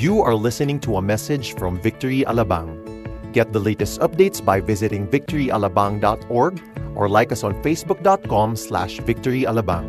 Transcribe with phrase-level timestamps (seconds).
[0.00, 2.80] You are listening to a message from Victory Alabang.
[3.36, 6.54] Get the latest updates by visiting victoryalabang.org
[6.96, 9.84] or like us on facebook.com slash victoryalabang.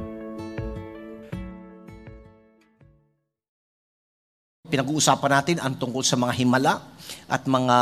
[4.67, 6.83] Pinag-uusapan natin ang tungkol sa mga himala
[7.31, 7.77] at mga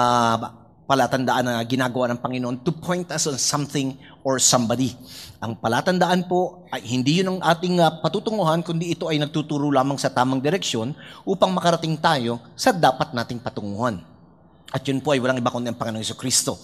[0.90, 3.94] palatandaan na ginagawa ng Panginoon to point us on something
[4.26, 4.98] or somebody.
[5.38, 10.02] Ang palatandaan po ay hindi yun ang ating uh, patutunguhan, kundi ito ay nagtuturo lamang
[10.02, 10.98] sa tamang direksyon
[11.30, 14.02] upang makarating tayo sa dapat nating patunguhan.
[14.74, 16.58] At yun po ay walang iba kundi ang Panginoon Yeso Kristo.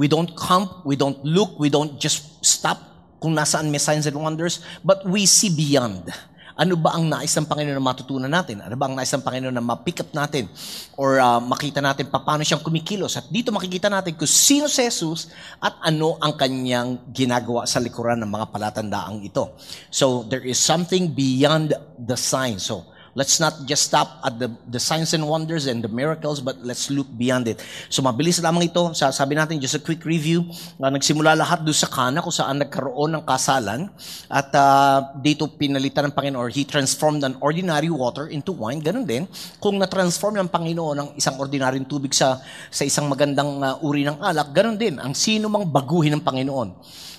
[0.00, 2.80] We don't come, we don't look, we don't just stop
[3.20, 6.08] kung nasaan may signs and wonders, but we see beyond.
[6.56, 8.64] Ano ba ang nais ng Panginoon na matutunan natin?
[8.64, 10.48] Ano ba ang nais ng Panginoon na ma-pick up natin?
[10.96, 13.20] Or uh, makita natin pa paano siyang kumikilos?
[13.20, 15.28] At dito makikita natin kung sino si Jesus
[15.60, 19.52] at ano ang kanyang ginagawa sa likuran ng mga palatandaang ito.
[19.92, 22.56] So, there is something beyond the sign.
[22.56, 26.60] So, Let's not just stop at the, the signs and wonders and the miracles, but
[26.60, 27.64] let's look beyond it.
[27.88, 28.92] So mabilis lamang ito.
[28.92, 30.44] Sabi natin, just a quick review.
[30.76, 33.88] Uh, nagsimula lahat doon sa Kana kung saan nagkaroon ng kasalan.
[34.28, 38.84] At uh, dito pinalitan ng Panginoon or He transformed an ordinary water into wine.
[38.84, 39.24] Ganun din.
[39.64, 44.20] Kung na-transform ng Panginoon ang isang ordinaryong tubig sa, sa isang magandang uh, uri ng
[44.20, 45.00] alak, ganun din.
[45.00, 46.68] Ang sino mang baguhin ng Panginoon.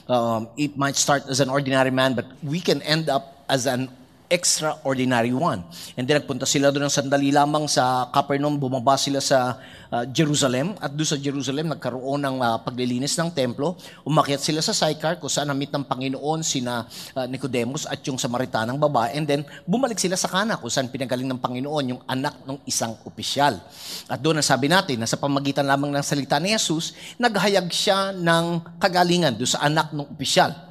[0.06, 3.90] Um, it might start as an ordinary man, but we can end up as an
[4.28, 5.64] extraordinary one.
[5.96, 9.60] And then nagpunta sila doon ng sandali lamang sa Capernaum, bumaba sila sa
[9.92, 13.80] uh, Jerusalem at doon sa Jerusalem nagkaroon ng uh, paglilinis ng templo.
[14.04, 16.84] Umakyat sila sa Sychar kung saan namit ng Panginoon sina
[17.16, 21.28] uh, Nicodemus at yung Samaritanang babae and then bumalik sila sa Kana kung saan pinagaling
[21.28, 23.58] ng Panginoon yung anak ng isang opisyal.
[24.12, 28.78] At doon sabi natin na sa pamagitan lamang ng salita ni Jesus, naghayag siya ng
[28.78, 30.67] kagalingan doon sa anak ng opisyal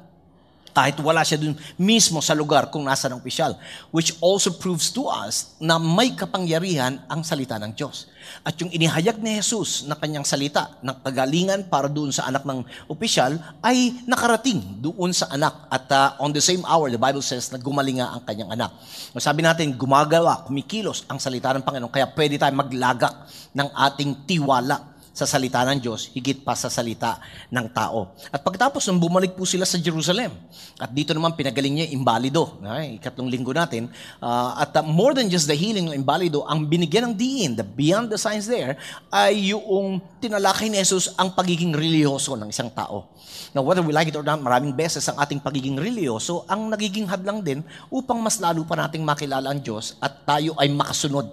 [0.76, 3.56] kahit wala siya dun mismo sa lugar kung nasa ng opisyal.
[3.88, 8.12] Which also proves to us na may kapangyarihan ang salita ng Diyos.
[8.44, 12.60] At yung inihayag ni Jesus na kanyang salita ng kagalingan para doon sa anak ng
[12.92, 15.64] opisyal ay nakarating doon sa anak.
[15.72, 18.76] At uh, on the same hour, the Bible says na gumaling nga ang kanyang anak.
[19.16, 21.88] Sabi natin, gumagawa, kumikilos ang salita ng Panginoon.
[21.88, 23.14] Kaya pwede tayo maglagak
[23.56, 27.16] ng ating tiwala sa salita ng Diyos, higit pa sa salita
[27.48, 28.12] ng tao.
[28.28, 30.28] At pagkatapos nung bumalik po sila sa Jerusalem,
[30.76, 33.88] at dito naman pinagaling niya imbalido, ay, ikatlong linggo natin,
[34.20, 37.64] uh, at uh, more than just the healing ng imbalido, ang binigyan ng diin, the
[37.64, 38.76] beyond the signs there,
[39.08, 43.15] ay yung tinalakay ni Jesus ang pagiging religyoso ng isang tao.
[43.52, 47.08] Now, whether we like it or not, maraming beses ang ating pagiging religyoso ang nagiging
[47.08, 51.26] hadlang din upang mas lalo pa nating makilala ang Diyos at tayo ay makasunod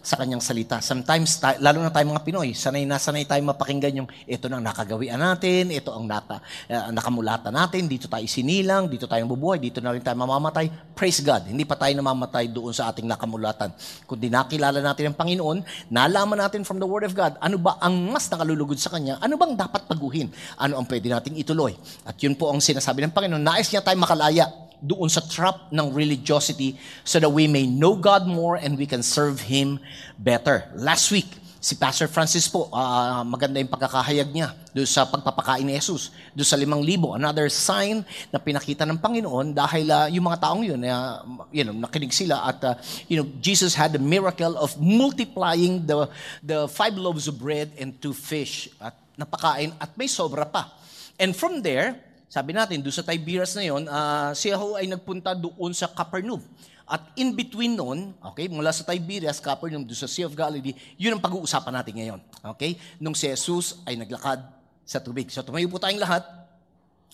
[0.00, 0.80] sa kanyang salita.
[0.80, 4.64] Sometimes, tayo, lalo na tayo mga Pinoy, sanay na sanay tayo mapakinggan yung ito nang
[4.64, 6.40] nakagawian natin, ito ang naka,
[6.70, 10.96] uh, nakamulatan natin, dito tayo sinilang, dito tayo bubuhay, dito na rin tayo mamamatay.
[10.96, 13.72] Praise God, hindi pa tayo namamatay doon sa ating nakamulatan.
[14.08, 15.58] Kundi nakilala natin ang Panginoon,
[15.92, 19.36] nalaman natin from the Word of God, ano ba ang mas nakalulugod sa Kanya, ano
[19.36, 21.74] bang dapat paguhin, ano ang pwede nating ituloy, Pinoy.
[22.06, 23.42] At yun po ang sinasabi ng Panginoon.
[23.42, 24.46] Nais niya tayo makalaya
[24.80, 29.02] doon sa trap ng religiosity so that we may know God more and we can
[29.02, 29.82] serve Him
[30.16, 30.64] better.
[30.78, 31.28] Last week,
[31.60, 36.48] si Pastor Francis po, uh, maganda yung pagkakahayag niya doon sa pagpapakain ni Jesus, doon
[36.48, 37.12] sa limang libo.
[37.12, 38.00] Another sign
[38.32, 41.20] na pinakita ng Panginoon dahil uh, yung mga taong yun, uh,
[41.52, 42.74] you know, nakinig sila at uh,
[43.12, 46.08] you know, Jesus had the miracle of multiplying the,
[46.40, 50.79] the five loaves of bread and two fish at napakain at may sobra pa.
[51.20, 52.00] And from there,
[52.32, 56.40] sabi natin, doon sa Tiberias na yon, uh, siya ho ay nagpunta doon sa Capernaum.
[56.88, 61.12] At in between noon, okay, mula sa Tiberias, Capernaum, doon sa Sea of Galilee, yun
[61.12, 62.20] ang pag-uusapan natin ngayon.
[62.56, 62.80] Okay?
[62.96, 64.40] Nung si Jesus ay naglakad
[64.88, 65.28] sa tubig.
[65.28, 66.24] So tumayo po tayong lahat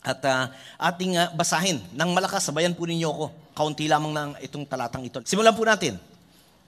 [0.07, 0.55] at uh,
[0.95, 2.47] ating uh, basahin ng malakas.
[2.47, 3.27] Sabayan po ninyo ako.
[3.59, 5.19] Kaunti lamang ng itong talatang ito.
[5.27, 5.99] Simulan po natin.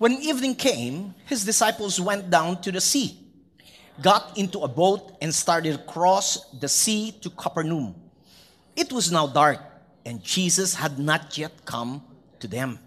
[0.03, 3.28] When evening came, his disciples went down to the sea
[4.01, 7.95] got into a boat and started across the sea to Capernaum.
[8.77, 9.61] It was now dark,
[10.07, 12.03] and Jesus had not yet come
[12.41, 12.79] to them.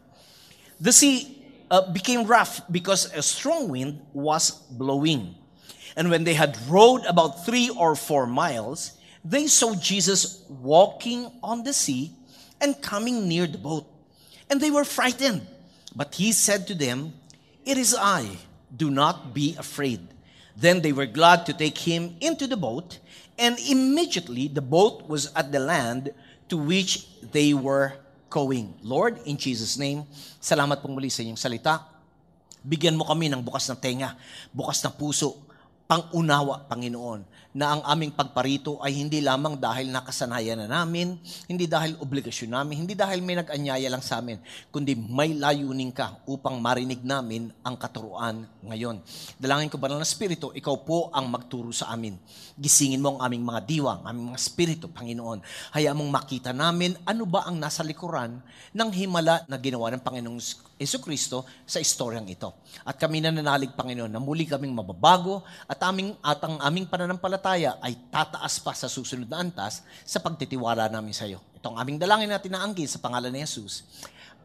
[0.79, 5.35] The sea uh, became rough because a strong wind was blowing.
[5.95, 8.93] And when they had rowed about three or four miles,
[9.23, 12.11] they saw Jesus walking on the sea
[12.59, 13.85] and coming near the boat.
[14.49, 15.47] And they were frightened.
[15.95, 17.13] But he said to them,
[17.65, 18.37] It is I,
[18.75, 20.07] do not be afraid.
[20.61, 23.01] Then they were glad to take him into the boat,
[23.33, 26.13] and immediately the boat was at the land
[26.53, 27.97] to which they were
[28.29, 28.77] going.
[28.85, 30.05] Lord, in Jesus' name,
[30.37, 31.81] salamat pong muli sa inyong salita.
[32.61, 34.13] Bigyan mo kami ng bukas na tenga,
[34.53, 35.33] bukas na puso,
[35.91, 41.19] pangunawa, Panginoon, na ang aming pagparito ay hindi lamang dahil nakasanayan na namin,
[41.51, 44.39] hindi dahil obligasyon namin, hindi dahil may nag-anyaya lang sa amin,
[44.71, 49.03] kundi may layunin ka upang marinig namin ang katuruan ngayon.
[49.35, 52.15] Dalangin ko banal na Espiritu, ikaw po ang magturo sa amin.
[52.55, 55.43] Gisingin mo ang aming mga diwa, ang aming mga Espiritu, Panginoon.
[55.75, 58.39] Hayaan mong makita namin ano ba ang nasa likuran
[58.71, 60.39] ng himala na ginawa ng Panginoong
[61.01, 62.49] Kristo sa istoryang ito.
[62.81, 68.09] At kami nananalig, Panginoon, na muli kaming mababago at, aming, at ang aming pananampalataya ay
[68.09, 71.37] tataas pa sa susunod na antas sa pagtitiwala namin sa iyo.
[71.61, 72.41] Ito ang aming dalangin na
[72.89, 73.85] sa pangalan ni Jesus.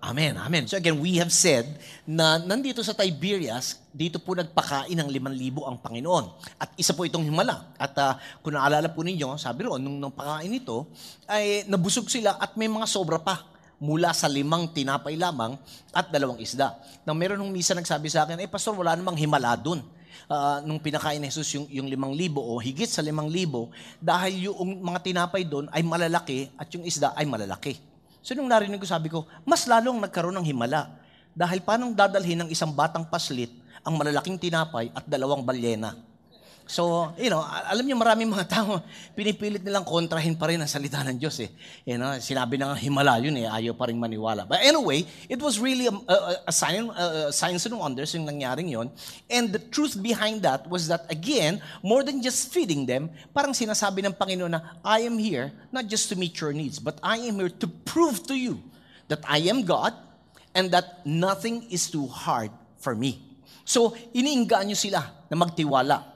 [0.05, 0.69] Amen, amen.
[0.69, 1.65] So again, we have said
[2.05, 6.25] na nandito sa Tiberias, dito po nagpakain ng 5,000 ang Panginoon.
[6.61, 7.73] At isa po itong himala.
[7.81, 8.13] At uh,
[8.45, 10.85] kung naalala po ninyo, sabi roon, nung, nung pakain ito,
[11.25, 15.57] ay nabusog sila at may mga sobra pa mula sa limang tinapay lamang
[15.93, 16.77] at dalawang isda.
[17.05, 19.85] Nang meron nung misa nagsabi sa akin, eh pastor, wala namang himala dun.
[20.27, 23.71] Uh, nung pinakain ni Jesus yung, yung limang libo o higit sa limang libo
[24.03, 27.79] dahil yung mga tinapay doon ay malalaki at yung isda ay malalaki.
[28.25, 30.91] So nung narinig ko, sabi ko, mas lalong nagkaroon ng himala.
[31.37, 33.53] Dahil paano dadalhin ng isang batang paslit
[33.85, 36.06] ang malalaking tinapay at dalawang balyena?
[36.67, 38.83] So, you know, alam niyo maraming mga tao,
[39.15, 41.51] pinipilit nilang kontrahin pa rin ang salita ng Diyos eh.
[41.87, 44.43] You know, sinabi na nga himala yun eh, ayaw pa rin maniwala.
[44.43, 48.67] But anyway, it was really a, a, a sign, a, science and wonders yung nangyaring
[48.67, 48.91] yon.
[49.31, 54.03] And the truth behind that was that again, more than just feeding them, parang sinasabi
[54.03, 57.39] ng Panginoon na, I am here not just to meet your needs, but I am
[57.39, 58.59] here to prove to you
[59.07, 59.95] that I am God
[60.51, 62.51] and that nothing is too hard
[62.83, 63.23] for me.
[63.63, 66.16] So, iniingaan nyo sila na magtiwala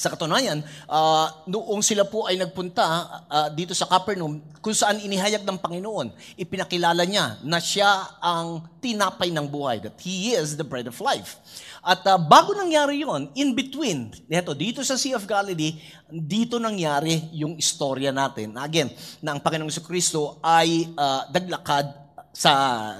[0.00, 2.84] sa katunayan, uh, noong sila po ay nagpunta
[3.28, 9.28] uh, dito sa Capernaum, kung saan inihayag ng Panginoon, ipinakilala niya na siya ang tinapay
[9.28, 11.36] ng buhay, that He is the bread of life.
[11.84, 15.76] At uh, bago nangyari yon, in between, neto, dito sa Sea of Galilee,
[16.08, 18.56] dito nangyari yung istorya natin.
[18.56, 18.88] Again,
[19.20, 21.99] na ang Panginoong Kristo ay uh, daglakad
[22.30, 22.52] sa,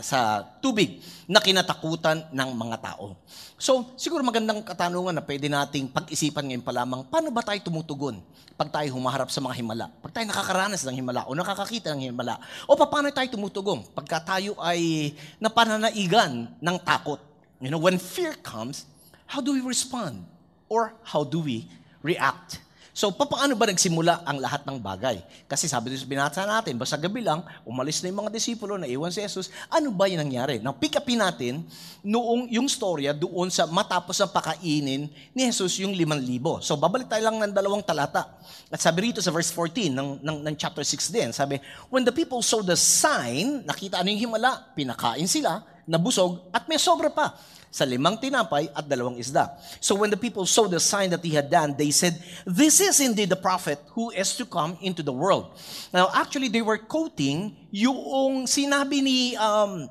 [0.03, 0.99] sa tubig
[1.31, 3.15] na kinatakutan ng mga tao.
[3.61, 8.19] So, siguro magandang katanungan na pwede nating pag-isipan ngayon pa lamang, paano ba tayo tumutugon
[8.59, 9.87] pag tayo humaharap sa mga himala?
[10.03, 12.41] Pag tayo nakakaranas ng himala o nakakakita ng himala?
[12.67, 17.21] O paano tayo tumutugong pagka tayo ay napananaigan ng takot?
[17.61, 18.89] You know, when fear comes,
[19.29, 20.25] how do we respond?
[20.73, 21.69] Or how do we
[22.01, 22.65] react?
[22.91, 25.23] So, paano ba nagsimula ang lahat ng bagay?
[25.47, 28.91] Kasi sabi doon sa binasa natin, basta gabi lang, umalis na yung mga disipulo, na
[28.91, 29.47] iwan si Jesus.
[29.71, 30.59] Ano ba yung nangyari?
[30.59, 31.63] Now, pick upin natin
[32.03, 36.59] noong yung storya doon sa matapos ang pakainin ni Jesus yung liman libo.
[36.67, 38.27] So, babalik tayo lang ng dalawang talata.
[38.67, 41.63] At sabi rito sa verse 14 ng, ng, ng chapter 6 din, sabi,
[41.95, 46.79] When the people saw the sign, nakita ano yung himala, pinakain sila, nabusog, at may
[46.79, 47.39] sobra pa
[47.71, 49.47] sa limang tinapay at dalawang isda.
[49.79, 52.99] So when the people saw the sign that he had done, they said, This is
[52.99, 55.55] indeed the prophet who is to come into the world.
[55.95, 59.87] Now, actually, they were quoting yung sinabi ni, um,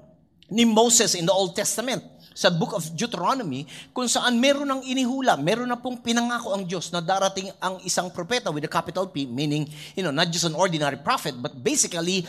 [0.51, 2.03] ni Moses in the Old Testament
[2.35, 6.87] sa book of Deuteronomy kung saan meron ng inihula, meron na pong pinangako ang Diyos
[6.91, 10.55] na darating ang isang propeta with a capital P, meaning, you know, not just an
[10.55, 12.23] ordinary prophet, but basically,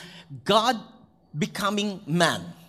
[0.46, 0.78] God
[1.30, 2.59] becoming man.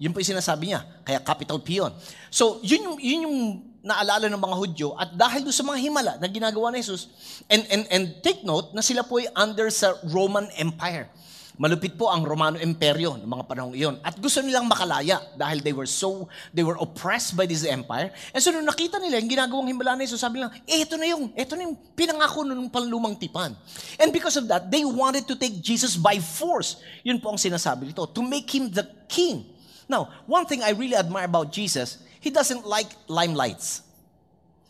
[0.00, 0.80] Yun po yung sinasabi niya.
[1.04, 1.92] Kaya capital P yun.
[2.32, 3.38] So, yun yung, yun yung
[3.84, 7.12] naalala ng mga Hudyo at dahil doon sa mga himala na ginagawa ni Jesus,
[7.48, 11.12] and, and, and take note na sila po ay under sa Roman Empire.
[11.60, 14.00] Malupit po ang Romano Imperyo ng mga panahong iyon.
[14.00, 16.24] At gusto nilang makalaya dahil they were so,
[16.56, 18.08] they were oppressed by this empire.
[18.32, 21.04] And so nung nakita nila yung ginagawang himala ni Jesus, sabi nila, eh, ito na
[21.12, 23.52] yung, ito na yung pinangako nung panlumang tipan.
[24.00, 26.80] And because of that, they wanted to take Jesus by force.
[27.04, 29.59] Yun po ang sinasabi nito, to make him the king
[29.90, 33.82] Now, one thing I really admire about Jesus, He doesn't like limelights.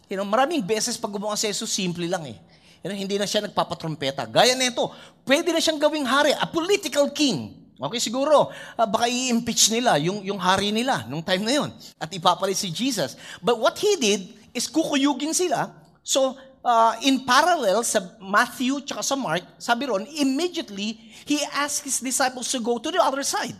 [0.08, 2.38] You know, maraming beses pag gumawa si Jesus, simple lang eh.
[2.80, 4.24] You know, hindi na siya nagpapatrompeta.
[4.24, 4.88] Gaya nito,
[5.28, 7.52] pwede na siyang gawing hari, a political king.
[7.76, 12.08] Okay, siguro, uh, baka i-impeach nila yung, yung hari nila nung time na yon at
[12.12, 13.16] ipapalit si Jesus.
[13.40, 14.20] But what he did
[14.52, 15.72] is kukuyugin sila.
[16.04, 22.00] So, uh, in parallel sa Matthew tsaka sa Mark, sabi ron, immediately, he asked his
[22.04, 23.56] disciples to go to the other side.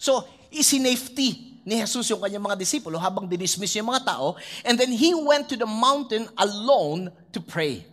[0.00, 4.34] So, isinafety ni Jesus yung kanyang mga disipulo habang dinismiss yung mga tao.
[4.66, 7.86] And then he went to the mountain alone to pray.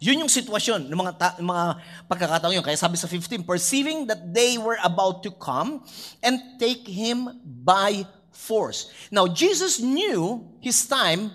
[0.00, 1.64] Yun yung sitwasyon ng mga, ta- mga
[2.08, 2.64] pagkakataon yun.
[2.64, 5.84] Kaya sabi sa 15, perceiving that they were about to come
[6.24, 8.88] and take him by force.
[9.12, 11.28] Now, Jesus knew his time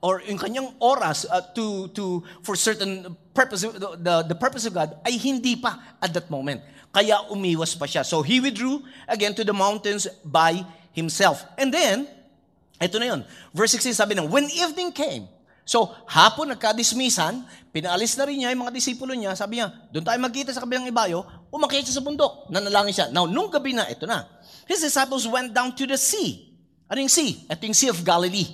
[0.00, 4.96] or yung kanyang oras uh, to, to, for certain purpose, the, the, purpose of God
[5.04, 6.64] ay hindi pa at that moment.
[6.90, 8.04] Kaya umiwas pa siya.
[8.04, 10.64] So he withdrew again to the mountains by
[10.96, 11.44] himself.
[11.60, 12.08] And then,
[12.80, 13.20] ito na yun.
[13.52, 15.28] Verse 16 sabi ng, When evening came,
[15.70, 20.18] So, hapon nagka-dismissan, pinaalis na rin niya yung mga disipulo niya, sabi niya, doon tayo
[20.18, 23.06] magkita sa kabilang ibayo, umakyat siya sa bundok, nanalangin siya.
[23.14, 24.26] Now, nung gabi na, ito na,
[24.66, 26.58] his disciples went down to the sea.
[26.90, 27.46] Ano yung sea?
[27.46, 28.50] Ito yung Sea of Galilee.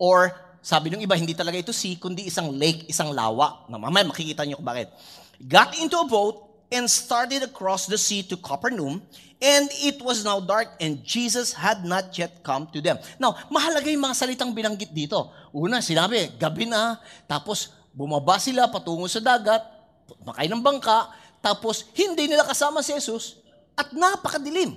[0.00, 3.64] Or, sabi ng iba, hindi talaga ito sea, kundi isang lake, isang lawa.
[3.70, 4.90] Na mamaya makikita niyo kung bakit.
[5.38, 9.00] Got into a boat and started across the sea to Capernaum,
[9.40, 13.00] and it was now dark, and Jesus had not yet come to them.
[13.16, 15.32] Now, mahalaga yung mga salitang binanggit dito.
[15.54, 19.64] Una, sinabi, gabi na, tapos bumaba sila patungo sa dagat,
[20.26, 21.08] makay ng bangka,
[21.40, 23.40] tapos hindi nila kasama si Jesus,
[23.78, 24.76] at napakadilim.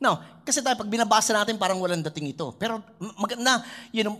[0.00, 2.54] Now, kasi tayo pag binabasa natin parang walang dating ito.
[2.56, 2.80] Pero
[3.20, 3.60] maganda,
[3.92, 4.16] you know,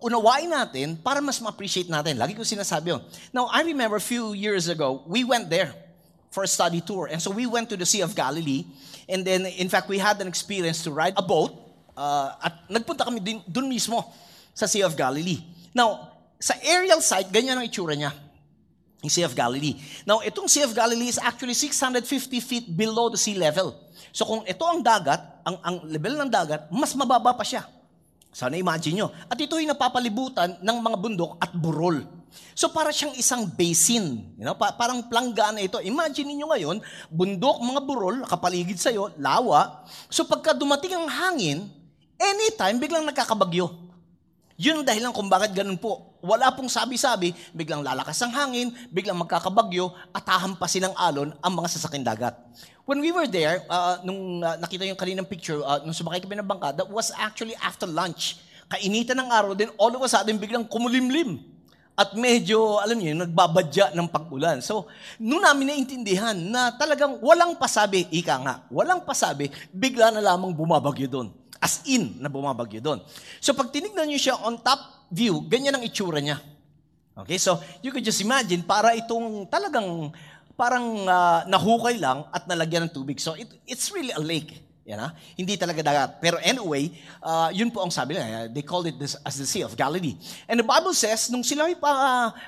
[0.00, 2.20] unawain natin para mas ma-appreciate natin.
[2.20, 3.02] Lagi ko sinasabi yun.
[3.32, 5.72] Now, I remember a few years ago, we went there
[6.30, 7.08] for a study tour.
[7.08, 8.68] And so we went to the Sea of Galilee.
[9.08, 11.56] And then, in fact, we had an experience to ride a boat.
[11.96, 14.04] Uh, at nagpunta kami din, dun mismo
[14.52, 15.40] sa Sea of Galilee.
[15.72, 18.12] Now, sa aerial site, ganyan ang itsura niya.
[19.00, 19.80] Yung Sea of Galilee.
[20.04, 22.04] Now, itong Sea of Galilee is actually 650
[22.44, 23.72] feet below the sea level.
[24.16, 27.68] So kung ito ang dagat, ang, ang level ng dagat, mas mababa pa siya.
[28.36, 29.08] Sana imagine nyo.
[29.32, 32.04] At ito yung napapalibutan ng mga bundok at burol.
[32.52, 34.36] So para siyang isang basin.
[34.36, 35.80] You know, pa- parang planggana ito.
[35.80, 39.88] Imagine niyo ngayon, bundok, mga burol, nakapaligid sa'yo, lawa.
[40.12, 41.64] So pagka dumating ang hangin,
[42.20, 43.72] anytime, biglang nagkakabagyo.
[44.60, 46.20] Yun ang dahilan kung bakit ganun po.
[46.20, 51.72] Wala pong sabi-sabi, biglang lalakas ang hangin, biglang magkakabagyo, at hahampasin ng alon ang mga
[51.72, 52.36] sasakin dagat.
[52.86, 56.38] When we were there, uh, nung uh, nakita yung kaninang picture, uh, nung sumakay kami
[56.38, 58.38] ng bangka, that was actually after lunch.
[58.70, 61.42] Kainitan ng araw din, all of a sudden, biglang kumulimlim.
[61.98, 64.62] At medyo, alam niyo, nagbabadya ng pag-ulan.
[64.62, 64.86] So,
[65.18, 71.10] noon namin naintindihan na talagang walang pasabi, ika nga, walang pasabi, bigla na lamang bumabagyo
[71.10, 71.34] doon.
[71.58, 73.02] As in, na bumabagyo doon.
[73.42, 76.38] So, pag tinignan niyo siya on top view, ganyan ang itsura niya.
[77.18, 80.12] Okay, so you could just imagine, para itong talagang
[80.56, 83.20] parang uh, nahukay lang at nalagyan ng tubig.
[83.20, 84.66] So it, it's really a lake.
[84.86, 85.10] Yan, ha?
[85.34, 86.22] Hindi talaga dagat.
[86.22, 88.46] Pero anyway, uh, yun po ang sabi nila.
[88.46, 90.14] They called it this, as the Sea of Galilee.
[90.46, 91.90] And the Bible says, nung sila pa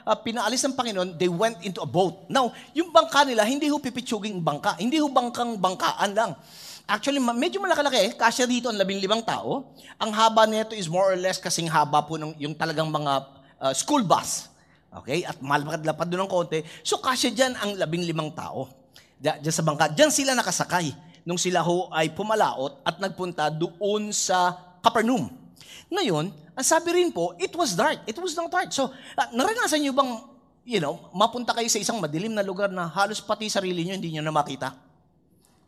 [0.06, 2.30] uh, pinaalis ng Panginoon, they went into a boat.
[2.30, 4.78] Now, yung bangka nila, hindi ho pipitsuging bangka.
[4.78, 6.38] Hindi ho bangkang bangkaan lang.
[6.86, 8.14] Actually, medyo malaki-laki.
[8.14, 9.74] Kasya dito ang labing limang tao.
[9.98, 13.12] Ang haba nito is more or less kasing haba po ng yung talagang mga
[13.58, 14.46] uh, school bus.
[14.88, 15.24] Okay?
[15.24, 16.60] At malapad-lapad doon ng konti.
[16.80, 18.72] So, kasya dyan ang labing limang tao.
[19.18, 19.90] Diyan sa bangka.
[19.92, 20.94] Diyan sila nakasakay
[21.28, 25.28] nung sila ho ay pumalaot at nagpunta doon sa Capernaum.
[25.92, 28.00] Ngayon, ang sabi rin po, it was dark.
[28.08, 28.72] It was not dark.
[28.72, 30.24] So, uh, naranasan niyo bang,
[30.64, 34.14] you know, mapunta kayo sa isang madilim na lugar na halos pati sarili niyo hindi
[34.14, 34.72] niyo na makita?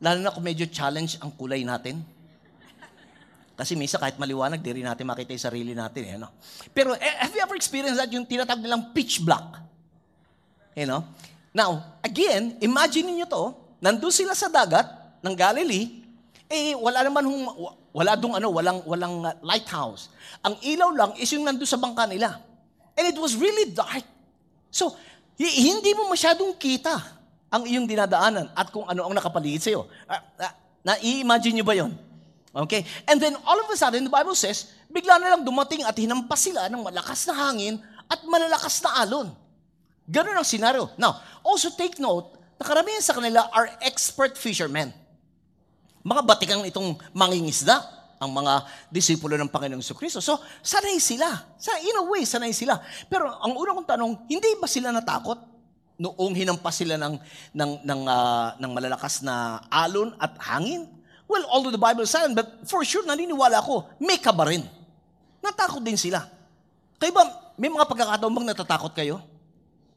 [0.00, 2.00] Lalo na kung medyo challenge ang kulay natin.
[3.60, 6.02] Kasi misa kahit maliwanag, di rin natin makita yung sarili natin.
[6.08, 6.32] Eh, no?
[6.72, 9.60] Pero eh, have you ever experienced that yung tinatawag nilang pitch black?
[10.72, 11.04] You know?
[11.52, 13.52] Now, again, imagine niyo to,
[13.84, 14.88] nandun sila sa dagat
[15.20, 16.00] ng Galilee,
[16.48, 17.44] eh wala naman hung,
[17.92, 20.08] wala dong ano, walang walang uh, lighthouse.
[20.40, 22.40] Ang ilaw lang is yung nandun sa bangka nila.
[22.96, 24.08] And it was really dark.
[24.72, 24.96] So,
[25.36, 26.96] hindi mo masyadong kita
[27.52, 29.84] ang iyong dinadaanan at kung ano ang nakapaligid sa iyo.
[30.08, 31.92] Uh, uh, na-imagine niyo ba 'yon?
[32.50, 32.82] Okay?
[33.06, 36.50] And then all of a sudden, the Bible says, bigla na lang dumating at hinampas
[36.50, 37.78] sila ng malakas na hangin
[38.10, 39.30] at malalakas na alon.
[40.10, 40.90] Ganun ang senaryo.
[40.98, 44.90] Now, also take note, na karamihan sa kanila are expert fishermen.
[46.02, 50.20] Mga batikang itong mangingisda, ang mga disipulo ng Panginoong Kristo.
[50.20, 51.56] So, sanay sila.
[51.56, 52.76] Sa, in a way, sanay sila.
[53.08, 55.40] Pero ang unang kong tanong, hindi ba sila natakot
[55.96, 57.16] noong hinampas sila ng,
[57.56, 60.99] ng, ng, uh, ng malalakas na alon at hangin?
[61.30, 64.66] Well, although the Bible is silent, but for sure, naniniwala ako, may kaba rin.
[65.38, 66.26] Natakot din sila.
[66.98, 69.22] Kayo ba, may mga pagkakataon bang natatakot kayo?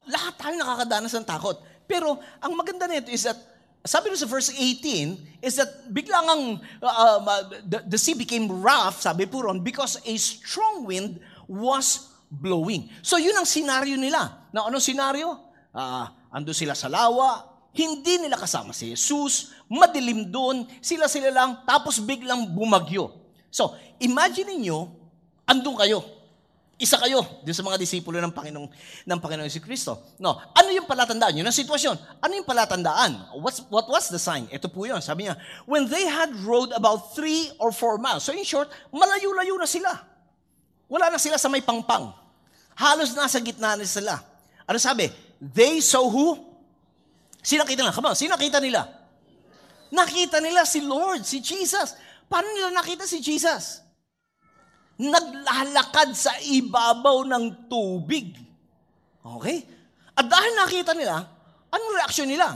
[0.06, 1.58] Lahat tayo nakakadanas ng takot.
[1.90, 3.36] Pero ang maganda nito is that,
[3.82, 6.44] sabi sa verse 18, is that biglang ang,
[6.86, 11.18] uh, uh, the, the sea became rough, sabi po ron, because a strong wind
[11.50, 12.94] was blowing.
[13.02, 14.54] So yun ang senaryo nila.
[14.54, 15.34] Na anong senaryo?
[15.74, 21.98] Uh, ando sila sa lawa, hindi nila kasama si Jesus, madilim doon, sila-sila lang, tapos
[21.98, 23.10] biglang bumagyo.
[23.50, 24.94] So, imagine niyo,
[25.50, 26.06] andun kayo.
[26.78, 28.70] Isa kayo din sa mga disipulo ng Panginoong
[29.06, 30.18] ng Panginoong si Kristo.
[30.18, 31.96] No, ano yung palatandaan yun ng sitwasyon?
[32.18, 33.38] Ano yung palatandaan?
[33.42, 34.50] What's, what was the sign?
[34.50, 34.98] Ito po yun.
[35.00, 35.38] Sabi niya,
[35.70, 38.26] when they had rowed about three or four miles.
[38.26, 39.96] So in short, malayo-layo na sila.
[40.90, 42.10] Wala na sila sa may pangpang.
[42.74, 44.18] Halos nasa gitna na sila.
[44.66, 45.14] Ano sabi?
[45.40, 46.53] They saw who?
[47.44, 47.94] Sino nakita nila?
[47.94, 48.82] Come on, sino nakita nila?
[49.94, 51.94] Nakita nila si Lord, si Jesus.
[52.26, 53.84] Paano nila nakita si Jesus?
[54.98, 58.38] naglalakad sa ibabaw ng tubig.
[59.24, 59.66] Okay?
[60.14, 61.26] At dahil nakita nila,
[61.74, 62.54] anong reaksyon nila?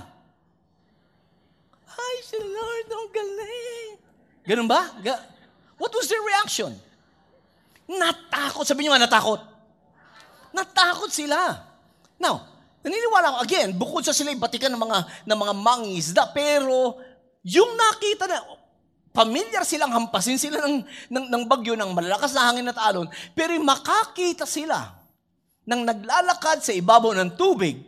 [1.87, 3.89] Ay, si Lord, ang galing.
[4.45, 4.93] Ganun ba?
[5.01, 5.25] Ga-
[5.81, 6.73] What was their reaction?
[7.89, 8.65] Natakot.
[8.65, 9.41] Sabi niyo nga, natakot.
[10.53, 11.65] Natakot sila.
[12.17, 12.45] Now,
[12.87, 16.95] naniniwala ko, again, bukod sa sila ibatikan ng mga, ng mga mangisda, pero
[17.43, 18.39] yung nakita na,
[19.11, 23.51] familiar silang hampasin sila ng, ng, ng bagyo, ng malalakas na hangin at alon, pero
[23.59, 24.93] makakita sila
[25.67, 27.81] ng naglalakad sa ibabaw ng tubig,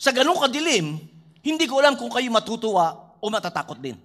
[0.00, 0.96] sa ganong kadilim,
[1.44, 4.00] hindi ko alam kung kayo matutuwa o matatakot din.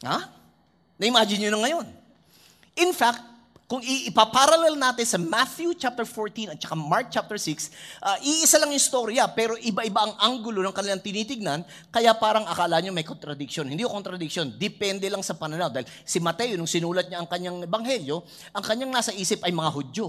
[0.00, 0.32] Ha?
[0.96, 1.86] Na-imagine nyo na ngayon.
[2.80, 3.20] In fact,
[3.74, 7.74] kung ipaparallel natin sa Matthew chapter 14 at saka Mark chapter 6,
[8.06, 12.78] uh, iisa lang yung storya, pero iba-iba ang anggulo ng kanilang tinitignan, kaya parang akala
[12.78, 13.66] nyo may contradiction.
[13.66, 15.74] Hindi yung contradiction, depende lang sa pananaw.
[15.74, 18.22] Dahil si Mateo, nung sinulat niya ang kanyang ebanghelyo,
[18.54, 20.06] ang kanyang nasa isip ay mga Hudyo.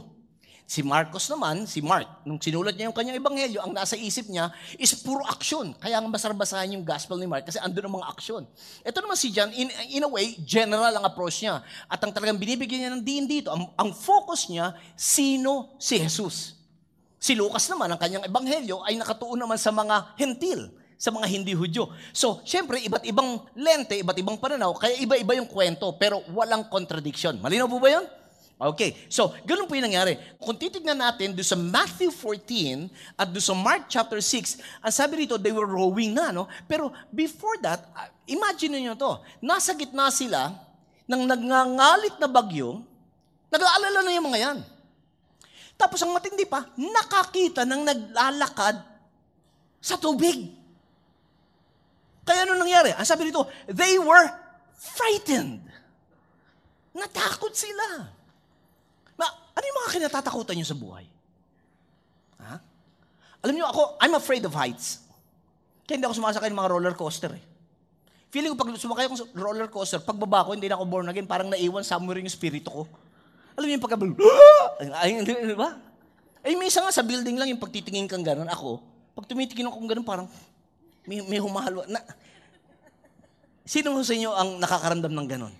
[0.65, 4.49] Si Marcos naman, si Mark, nung sinulat niya yung kanyang ebanghelyo, ang nasa isip niya
[4.81, 5.77] is puro aksyon.
[5.77, 8.49] Kaya ang basar-basahin yung gospel ni Mark kasi andun ang mga aksyon.
[8.81, 11.61] Ito naman si John, in, in a way, general ang approach niya.
[11.85, 16.57] At ang talagang binibigyan niya ng diin dito, ang, ang focus niya, sino si Jesus.
[17.21, 21.53] Si Lucas naman, ang kanyang ebanghelyo, ay nakatuon naman sa mga hentil sa mga hindi
[21.53, 21.91] Hudyo.
[22.15, 27.37] So, syempre, iba't ibang lente, iba't ibang pananaw, kaya iba-iba yung kwento, pero walang contradiction.
[27.37, 28.05] Malinaw po ba yun?
[28.55, 30.15] Okay, so ganun po yung nangyari.
[30.39, 32.87] Kung titignan natin doon sa Matthew 14
[33.19, 36.47] at doon sa Mark chapter 6, ang sabi rito, they were rowing na, no?
[36.63, 40.55] Pero before that, uh, imagine niyo to, nasa gitna sila
[41.03, 42.79] ng nagngangalit na bagyo,
[43.51, 44.57] nag-aalala na yung mga yan.
[45.75, 48.79] Tapos ang matindi pa, nakakita ng naglalakad
[49.83, 50.47] sa tubig.
[52.23, 52.95] Kaya ano nangyari?
[52.95, 54.31] Ang sabi rito, they were
[54.79, 55.59] frightened.
[56.95, 58.14] Natakot sila.
[59.55, 61.05] Ano yung mga kinatatakutan nyo sa buhay?
[62.43, 62.55] Ha?
[63.47, 65.05] Alam nyo ako, I'm afraid of heights.
[65.87, 67.43] Kaya hindi ako sumasakay ng mga roller coaster eh.
[68.35, 71.23] Feeling ko pag sumakay ako sa roller coaster, pagbaba ko, hindi na ako born again,
[71.23, 72.83] parang naiwan somewhere yung spirito ko.
[73.55, 73.97] Alam niyo yung pagka,
[74.99, 75.79] ay, di ba?
[76.43, 78.51] May isa nga sa building lang yung pagtitingin kang gano'n.
[78.51, 78.83] Ako,
[79.15, 80.27] pag tumitingin ako gano'n, parang
[81.07, 81.87] may, may humahalo.
[81.87, 82.03] Na,
[83.63, 85.53] sino sa inyo ang nakakaramdam ng gano'n?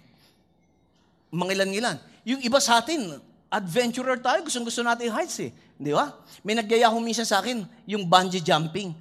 [1.32, 1.98] Mga ilan-ilan.
[2.28, 3.18] Yung iba sa atin,
[3.56, 5.52] adventurer tayo, gustong gusto natin heights eh.
[5.80, 6.12] Di ba?
[6.44, 8.92] May nagyaya minsan sa akin, yung bungee jumping.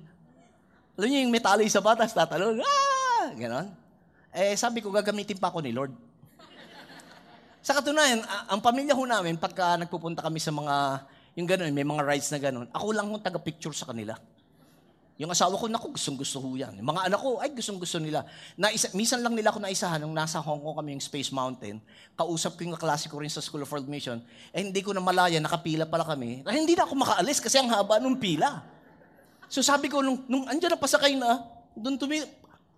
[0.95, 3.35] Alam niyo yung metali sa batas, tatalon, ah!
[3.35, 3.75] Ganon.
[4.31, 5.91] Eh, sabi ko, gagamitin pa ako ni Lord.
[7.65, 12.03] Sa katunayan, ang pamilya ho namin, pagka nagpupunta kami sa mga, yung gano'n, may mga
[12.05, 14.15] rides na gano'n, ako lang ho taga-picture sa kanila.
[15.15, 16.75] Yung asawa ko, naku, gustong gusto ho yan.
[16.75, 18.27] Yung mga anak ko, ay gustong gusto nila.
[18.59, 21.79] Na isa, minsan lang nila ako naisahan nung nasa Hong Kong kami yung Space Mountain.
[22.19, 24.19] Kausap ko yung klase ko rin sa School of World Mission.
[24.51, 26.43] Eh hindi ko na malaya, nakapila pala kami.
[26.43, 28.59] Eh, hindi na ako makaalis kasi ang haba nung pila.
[29.47, 31.47] So sabi ko, nung, nung andyan na pasakay na,
[31.79, 32.19] doon tumi...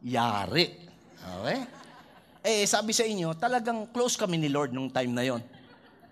[0.05, 0.77] Yari.
[1.16, 1.59] Okay?
[2.44, 5.40] Eh, sabi sa inyo, talagang close kami ni Lord nung time na yon.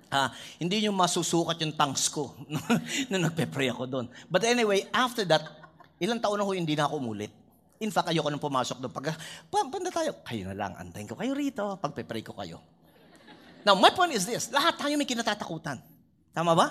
[0.08, 2.32] Ha, hindi nyo masusukat yung tanks ko
[3.12, 4.06] nung nagpe-pray ako doon.
[4.32, 5.63] But anyway, after that,
[6.02, 7.30] Ilang taon na ho hindi na ako umulit.
[7.82, 8.92] In fact, ayoko nang pumasok doon.
[8.94, 9.18] Pag,
[9.50, 12.62] panda tayo, kayo na lang, antayin ko kayo rito, pagpe-pray ko kayo.
[13.66, 15.80] Now, my point is this, lahat tayo may kinatatakutan.
[16.30, 16.66] Tama ba?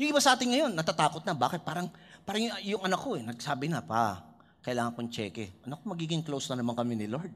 [0.00, 1.36] Yung iba sa atin ngayon, natatakot na.
[1.36, 1.60] Bakit?
[1.60, 1.86] Parang,
[2.24, 4.24] parang yung, yung anak ko eh, nagsabi na, pa,
[4.60, 7.32] kailangan kong check Anak ko, magiging close na naman kami ni Lord.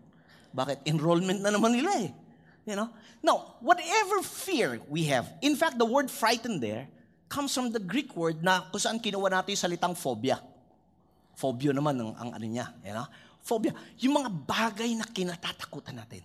[0.53, 0.85] Bakit?
[0.88, 2.11] Enrollment na naman nila eh.
[2.64, 2.88] You know?
[3.21, 6.88] Now, whatever fear we have, in fact, the word frightened there
[7.29, 10.40] comes from the Greek word na kung saan kinuha natin yung salitang phobia.
[11.35, 12.70] Phobia naman ang, ang ano niya.
[12.87, 13.07] You know?
[13.44, 13.75] Phobia.
[14.01, 16.23] Yung mga bagay na kinatatakutan natin.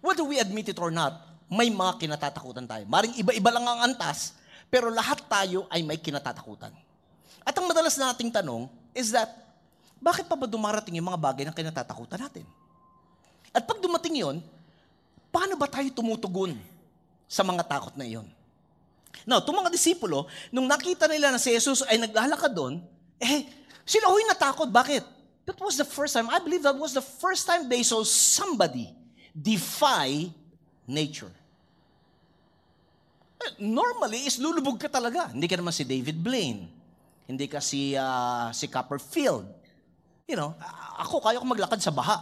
[0.00, 2.86] Whether we admit it or not, may mga kinatatakutan tayo.
[2.86, 4.38] Maring iba-iba lang ang antas,
[4.70, 6.72] pero lahat tayo ay may kinatatakutan.
[7.42, 9.28] At ang madalas nating tanong is that,
[10.00, 12.46] bakit pa ba dumarating yung mga bagay na kinatatakutan natin?
[13.50, 14.36] At pag dumating yon,
[15.28, 16.54] paano ba tayo tumutugon
[17.26, 18.24] sa mga takot na iyon?
[19.26, 22.80] Now, itong mga disipulo, nung nakita nila na si Jesus ay naglalakad doon,
[23.20, 23.44] eh,
[23.90, 24.70] sila ho'y natakot.
[24.70, 25.02] Bakit?
[25.50, 28.94] That was the first time, I believe that was the first time they saw somebody
[29.34, 30.30] defy
[30.86, 31.32] nature.
[33.40, 35.34] Eh, normally, is lulubog ka talaga.
[35.34, 36.70] Hindi ka naman si David Blaine.
[37.26, 39.48] Hindi ka si, uh, si Copperfield.
[40.30, 40.54] You know,
[41.00, 42.20] ako kaya ko maglakad sa baha.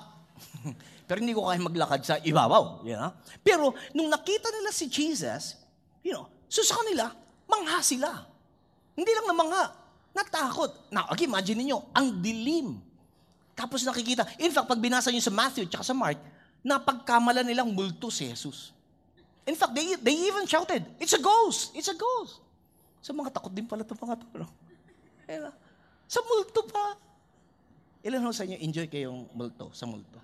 [1.08, 2.86] Pero hindi ko kaya maglakad sa ibabaw.
[2.86, 3.12] You know?
[3.44, 5.58] Pero nung nakita nila si Jesus,
[6.00, 7.10] you know, so sa kanila,
[7.50, 8.08] mangha sila.
[8.94, 9.64] Hindi lang na mangha,
[10.16, 10.90] Natakot.
[10.90, 12.80] Now, again, imagine niyo ang dilim.
[13.58, 16.18] Tapos nakikita, in fact, pag binasa niyo sa Matthew at sa Mark,
[16.62, 18.70] napagkamala nilang multo si Jesus.
[19.48, 21.74] In fact, they, they even shouted, It's a ghost!
[21.74, 22.44] It's a ghost!
[23.02, 24.44] So mga takot din pala itong mga to.
[24.44, 24.48] No?
[26.04, 26.94] Sa multo pa.
[28.04, 30.20] Ilan ho sa inyo enjoy kayong multo, sa multo?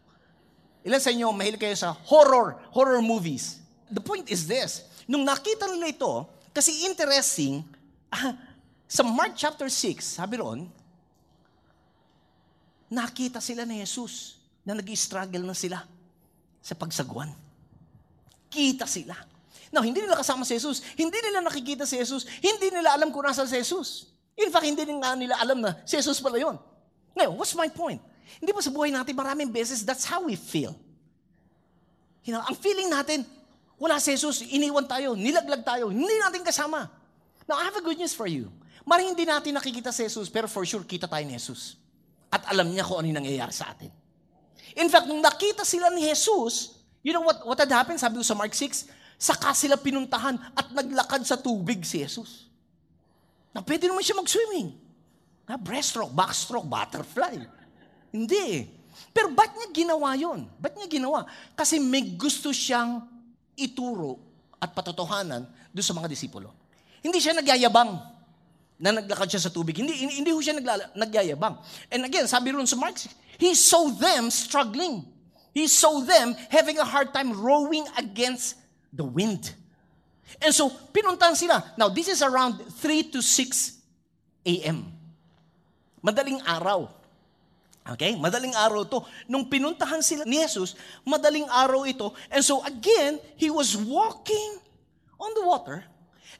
[0.84, 3.58] Ilan sa inyo mahilig kayo sa horror, horror movies?
[3.88, 7.66] The point is this, nung nakita nila ito, kasi interesting,
[8.88, 10.68] sa Mark chapter 6, sabi roon,
[12.92, 15.82] nakita sila ni Jesus na nag-struggle na sila
[16.62, 17.32] sa pagsagwan.
[18.48, 19.18] Kita sila.
[19.74, 20.78] Now, hindi nila kasama si Jesus.
[20.94, 22.22] Hindi nila nakikita si Jesus.
[22.38, 24.06] Hindi nila alam kung nasa si Jesus.
[24.38, 26.54] In fact, hindi nga nila alam na si Jesus pala yun.
[27.18, 27.98] Ngayon, what's my point?
[28.38, 30.74] Hindi ba sa buhay natin maraming beses, that's how we feel.
[32.24, 33.26] You know, ang feeling natin,
[33.76, 36.88] wala si Jesus, iniwan tayo, nilaglag tayo, hindi natin kasama.
[37.44, 38.48] Now, I have a good news for you.
[38.84, 41.80] Maring hindi natin nakikita si Jesus, pero for sure, kita tayo ni Jesus.
[42.28, 43.88] At alam niya kung ano yung nangyayari sa atin.
[44.76, 47.96] In fact, nung nakita sila ni Jesus, you know what, what had happened?
[47.96, 52.50] Sabi ko sa Mark 6, Saka sila pinuntahan at naglakad sa tubig si Jesus.
[53.54, 54.74] Na pwede naman siya mag-swimming.
[55.46, 57.38] Na breaststroke, backstroke, butterfly.
[58.10, 58.62] Hindi eh.
[59.14, 60.46] Pero ba't niya ginawa yon?
[60.58, 61.26] Ba't niya ginawa?
[61.54, 63.06] Kasi may gusto siyang
[63.54, 64.18] ituro
[64.58, 66.50] at patotohanan doon sa mga disipulo.
[67.00, 68.13] Hindi siya nagyayabang
[68.78, 69.78] na naglakad siya sa tubig.
[69.78, 71.58] Hindi, hindi, hindi ho siya naglala, nagyayabang.
[71.90, 72.98] And again, sabi ron sa Mark,
[73.38, 75.06] he saw them struggling.
[75.54, 78.58] He saw them having a hard time rowing against
[78.90, 79.54] the wind.
[80.42, 81.62] And so, pinuntahan sila.
[81.78, 83.78] Now, this is around 3 to 6
[84.50, 84.90] a.m.
[86.02, 86.90] Madaling araw.
[87.94, 88.18] Okay?
[88.18, 89.06] Madaling araw to.
[89.30, 90.74] Nung pinuntahan sila ni Jesus,
[91.06, 92.10] madaling araw ito.
[92.34, 94.58] And so, again, he was walking
[95.22, 95.86] on the water.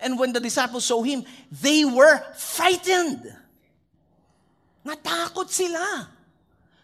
[0.05, 3.25] And when the disciples saw him, they were frightened.
[4.85, 5.81] Natakot sila.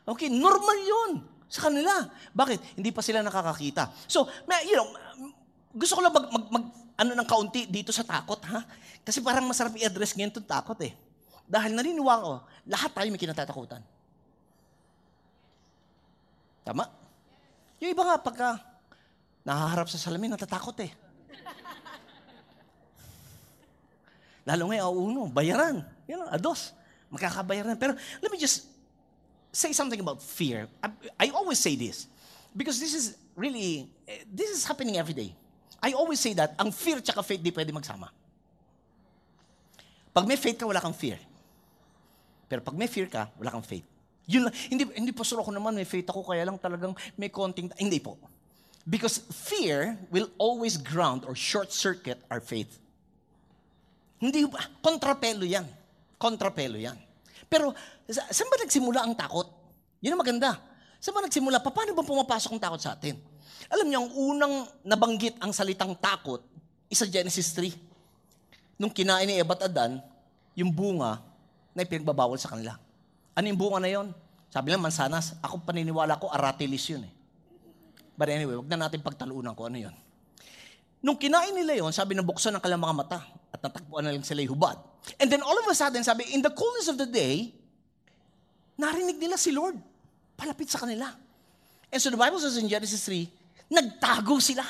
[0.08, 1.10] Okay, normal yun
[1.44, 2.08] sa kanila.
[2.32, 2.80] Bakit?
[2.80, 3.92] Hindi pa sila nakakakita.
[4.08, 4.24] So,
[4.64, 4.88] you know,
[5.76, 6.64] gusto ko lang mag, mag, mag
[7.00, 8.64] ano ng kaunti dito sa takot, ha?
[9.04, 10.92] Kasi parang masarap i-address ngayon itong takot eh.
[11.44, 12.34] Dahil naniniwala ko,
[12.68, 13.80] lahat tayo may kinatatakutan.
[16.64, 16.84] Tama?
[17.80, 18.48] Yung iba nga, pagka
[19.44, 20.92] nahaharap sa salamin, natatakot eh.
[24.50, 25.86] Lalo ngayon, uno, bayaran.
[26.10, 26.74] Yan, ados.
[27.06, 27.78] Magkakabayaran.
[27.78, 28.66] Pero let me just
[29.54, 30.66] say something about fear.
[30.82, 32.10] I, I always say this.
[32.50, 35.30] Because this is really, eh, this is happening every day.
[35.78, 38.10] I always say that, ang fear tsaka faith di pwede magsama.
[40.10, 41.22] Pag may faith ka, wala kang fear.
[42.50, 43.86] Pero pag may fear ka, wala kang faith.
[44.26, 44.54] Yun lang.
[44.66, 48.18] Hindi, hindi pa ako naman, may faith ako, kaya lang talagang may konting, hindi po.
[48.82, 52.82] Because fear will always ground or short circuit our faith.
[54.20, 54.60] Hindi ba?
[54.84, 55.64] Kontrapelo yan.
[56.20, 56.94] Kontrapelo yan.
[57.48, 57.72] Pero,
[58.06, 59.48] saan ba nagsimula ang takot?
[60.04, 60.60] Yun ang maganda.
[61.00, 61.64] Saan ba nagsimula?
[61.64, 63.16] Paano ba pumapasok ang takot sa atin?
[63.72, 64.54] Alam niyo, ang unang
[64.84, 66.44] nabanggit ang salitang takot,
[66.92, 67.72] isa Genesis 3.
[68.76, 70.04] Nung kinain ni Eva at Adan,
[70.52, 71.24] yung bunga
[71.72, 72.76] na ipinagbabawal sa kanila.
[73.32, 74.12] Ano yung bunga na yon?
[74.52, 75.38] Sabi lang, mansanas.
[75.40, 77.12] Ako paniniwala ko, aratilis yun eh.
[78.20, 79.96] But anyway, wag na natin pagtalunan ko ano yon.
[81.00, 83.18] Nung kinain nila yon, sabi na buksan ng kanilang mga mata
[83.60, 84.80] at natagpuan na lang sila hubad.
[85.20, 87.52] And then all of a sudden, sabi, in the coolness of the day,
[88.80, 89.76] narinig nila si Lord.
[90.40, 91.12] Palapit sa kanila.
[91.92, 93.28] And so the Bible says in Genesis 3,
[93.70, 94.64] Nagtago sila.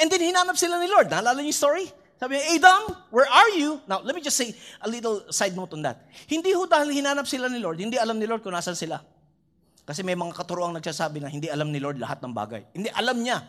[0.00, 1.12] And then hinanap sila ni Lord.
[1.12, 1.86] Naalala niyo story?
[2.16, 3.80] Sabi niya, Adam, where are you?
[3.88, 6.04] Now, let me just say a little side note on that.
[6.28, 9.00] Hindi ho dahil hinanap sila ni Lord, hindi alam ni Lord kung nasan sila.
[9.84, 12.62] Kasi may mga katuroang nagsasabi na hindi alam ni Lord lahat ng bagay.
[12.76, 13.40] Hindi alam niya.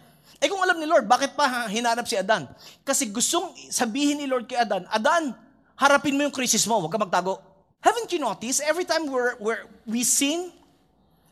[0.42, 2.50] Eh kung alam ni Lord, bakit pa hinanap si Adan?
[2.82, 5.38] Kasi gustong sabihin ni Lord kay Adan, Adan,
[5.78, 7.38] harapin mo yung krisis mo, huwag ka magtago.
[7.82, 10.54] Haven't you noticed, every time we're, we're, we sin,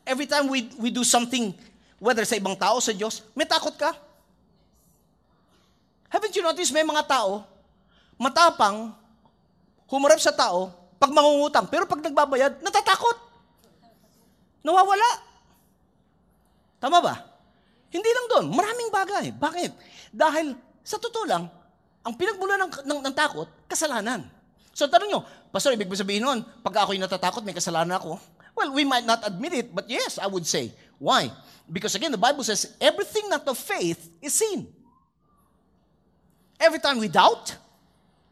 [0.02, 1.54] every time we, we do something
[2.02, 3.94] whether sa ibang tao, sa Diyos, may takot ka.
[6.10, 7.46] Haven't you noticed, may mga tao,
[8.18, 8.90] matapang,
[9.86, 13.14] humarap sa tao, pag mangungutang, pero pag nagbabayad, natatakot.
[14.66, 15.08] Nawawala.
[16.82, 17.29] Tama ba?
[17.90, 19.26] Hindi lang doon, maraming bagay.
[19.34, 19.70] Bakit?
[20.14, 20.54] Dahil,
[20.86, 21.50] sa totoo lang,
[22.06, 24.24] ang pinagmula ng, ng, ng takot, kasalanan.
[24.72, 28.16] So tanong nyo, Pastor, ibig sabihin nun, pag ako'y natatakot, may kasalanan ako?
[28.54, 30.70] Well, we might not admit it, but yes, I would say.
[31.02, 31.28] Why?
[31.66, 34.66] Because again, the Bible says everything not of faith is sin.
[36.60, 37.56] Every time we doubt,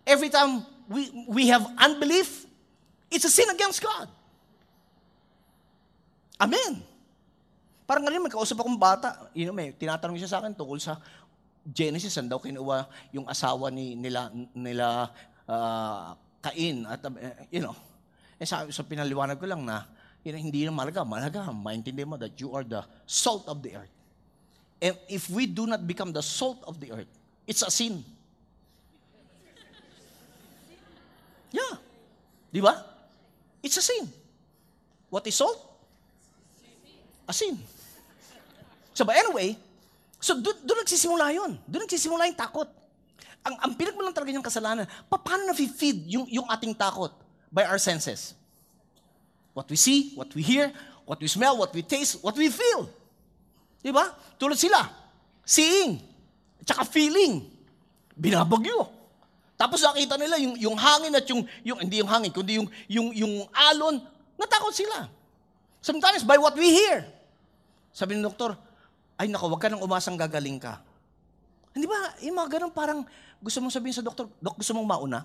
[0.06, 2.46] every time we, we have unbelief,
[3.10, 4.08] it's a sin against God.
[6.40, 6.82] Amen.
[7.88, 11.00] Parang ngayon, may kausap akong bata, you know, may tinatanong siya sa akin tungkol sa
[11.64, 12.84] Genesis, saan daw kinuha
[13.16, 15.08] yung asawa ni nila, nila
[15.48, 16.12] uh,
[16.44, 16.84] Cain.
[16.84, 17.16] At, uh,
[17.48, 17.72] you know,
[18.36, 19.88] eh, sa, sa pinaliwanag ko lang na,
[20.20, 21.00] yun, hindi na malaga.
[21.00, 23.94] Malaga, maintindihan mo that you are the salt of the earth.
[24.84, 27.10] And if we do not become the salt of the earth,
[27.48, 28.04] it's a sin.
[31.48, 31.80] Yeah.
[32.52, 32.84] Di ba?
[33.64, 34.12] It's a sin.
[35.08, 35.56] What is salt?
[37.24, 37.56] A sin.
[38.98, 39.54] So, but anyway,
[40.18, 41.54] so doon do nagsisimula yun.
[41.70, 42.66] Doon nagsisimula yung takot.
[43.46, 47.14] Ang, ang pinagmulan talaga yung kasalanan, pa- paano na-feed yung, yung ating takot?
[47.46, 48.34] By our senses.
[49.54, 50.74] What we see, what we hear,
[51.06, 52.90] what we smell, what we taste, what we feel.
[53.78, 54.10] Di ba?
[54.34, 54.82] Tulad sila.
[55.46, 56.02] Seeing.
[56.66, 57.46] Tsaka feeling.
[58.18, 58.90] Binabagyo.
[59.54, 63.08] Tapos nakita nila yung, yung hangin at yung, yung, hindi yung hangin, kundi yung, yung,
[63.14, 64.02] yung alon,
[64.34, 65.06] natakot sila.
[65.78, 67.06] Sometimes by what we hear.
[67.94, 68.58] Sabi ng doktor,
[69.18, 70.78] ay nako, wag ka nang umasang gagaling ka.
[71.74, 73.02] Hindi ba, yung mga ganun parang
[73.42, 75.20] gusto mong sabihin sa doktor, Dok, gusto mong mauna?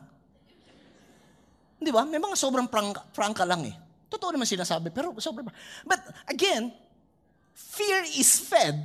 [1.78, 2.02] Hindi ba?
[2.06, 3.76] May mga sobrang prangka, prangka lang eh.
[4.10, 5.50] Totoo naman sinasabi, pero sobrang
[5.86, 6.74] But again,
[7.54, 8.82] fear is fed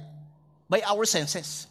[0.68, 1.68] by our senses.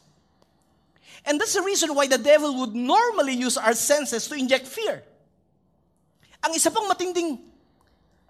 [1.28, 5.04] And that's the reason why the devil would normally use our senses to inject fear.
[6.45, 7.41] Ang isa pang matinding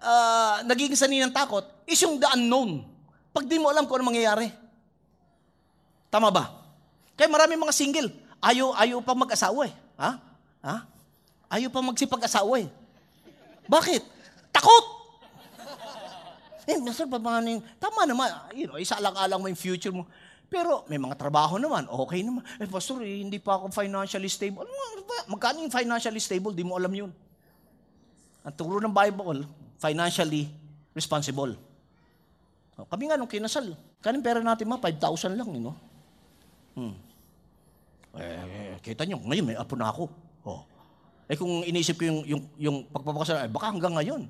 [0.02, 2.82] uh, nagiging sanhi ng takot is yung the unknown.
[3.30, 4.50] Pag di mo alam kung ano mangyayari.
[6.08, 6.50] Tama ba?
[7.14, 8.08] Kaya marami mga single,
[8.40, 9.74] ayaw, ayaw pa mag-asawa eh.
[10.00, 10.10] Ha?
[10.64, 10.76] Ha?
[11.48, 12.68] Ayaw pa magsipag-asawa eh.
[13.68, 14.02] Bakit?
[14.52, 14.84] Takot!
[16.68, 20.04] Eh, Master, paano yung, tama naman, you know, isa lang alang mo yung future mo.
[20.52, 22.44] Pero may mga trabaho naman, okay naman.
[22.60, 24.64] Eh, Pastor, eh, hindi pa ako financially stable.
[24.64, 25.00] Ano, ano?
[25.32, 26.52] Magkano yung financially stable?
[26.52, 27.12] Di mo alam yun.
[28.44, 29.48] Ang turo ng Bible,
[29.80, 30.48] financially
[30.92, 31.56] responsible.
[32.76, 33.72] O, kami nga nung kinasal,
[34.04, 35.76] kanin pera natin ma, 5,000 lang, you know?
[36.78, 36.94] Hmm.
[38.18, 40.06] Eh, kita nyo, ngayon may apo na ako.
[40.46, 40.62] Oh.
[41.26, 44.22] Eh kung inisip ko yung, yung, yung pagpapakasal, eh, baka hanggang ngayon,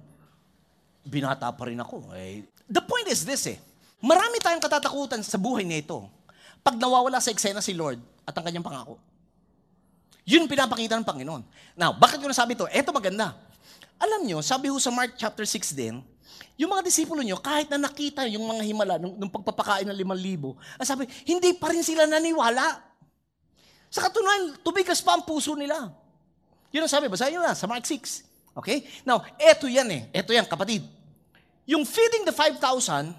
[1.05, 2.09] binata pa rin ako.
[2.17, 3.61] Eh, the point is this eh,
[4.01, 6.09] marami tayong katatakutan sa buhay nito
[6.65, 8.97] pag nawawala sa eksena si Lord at ang kanyang pangako.
[10.29, 11.41] Yun pinapakita ng Panginoon.
[11.73, 12.69] Now, bakit ko nasabi to?
[12.69, 13.33] Eto maganda.
[13.97, 16.05] Alam nyo, sabi ho sa Mark chapter 6 din,
[16.59, 20.19] yung mga disipulo nyo, kahit na nakita yung mga himala nung, nung pagpapakain ng limang
[20.19, 22.83] libo, ang sabi, hindi pa rin sila naniwala.
[23.89, 25.95] Sa katunayan, tubigas pa ang puso nila.
[26.75, 28.59] Yun ang sabi, basahin nyo na sa Mark 6.
[28.59, 28.85] Okay?
[29.07, 30.03] Now, eto yan eh.
[30.11, 30.83] Eto yan, kapatid.
[31.65, 33.15] Yung feeding the 5,000,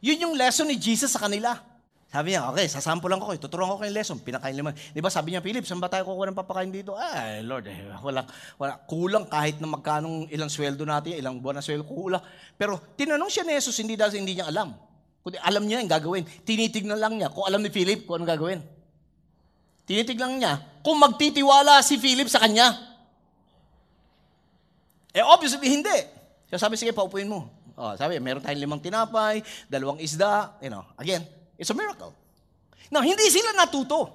[0.00, 1.67] yun yung lesson ni Jesus sa kanila.
[2.08, 4.72] Sabi niya, okay, sasampulan ko kayo, tuturuan ko kayo yung lesson, pinakain liman.
[4.72, 6.96] Di ba sabi niya, Philip, saan ba tayo kukuha ng papakain dito?
[6.96, 8.24] Ay, Lord, eh, wala,
[8.56, 12.24] wala, kulang kahit na magkanong ilang sweldo natin, ilang buwan na sweldo, kulang.
[12.56, 14.72] Pero tinanong siya ni Jesus, hindi dahil hindi niya alam.
[15.20, 16.24] Kundi alam niya yung gagawin.
[16.48, 18.60] Tinitignan lang niya kung alam ni Philip kung anong gagawin.
[19.84, 22.72] Tinitignan niya kung magtitiwala si Philip sa kanya.
[25.12, 25.98] Eh obviously hindi.
[26.48, 27.52] Siya sabi, sige, paupuin mo.
[27.76, 30.82] Oh, sabi, meron tayong limang tinapay, dalawang isda, you know.
[30.96, 31.22] Again,
[31.58, 32.14] it's a miracle.
[32.88, 34.14] Now, hindi sila natuto.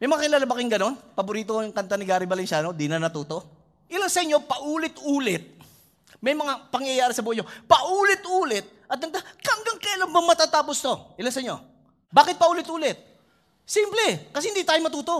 [0.00, 0.94] May mga kilala ba kayong ganon?
[1.12, 3.44] Paborito ko yung kanta ni Gary Valenciano, di na natuto.
[3.92, 5.60] Ilan sa inyo, paulit-ulit,
[6.22, 10.94] may mga pangyayari sa buhay nyo, paulit-ulit, at nagda, hanggang kailan ba matatapos to?
[11.20, 11.56] Ilan sa inyo?
[12.08, 12.96] Bakit paulit-ulit?
[13.66, 15.16] Simple, kasi hindi tayo matuto.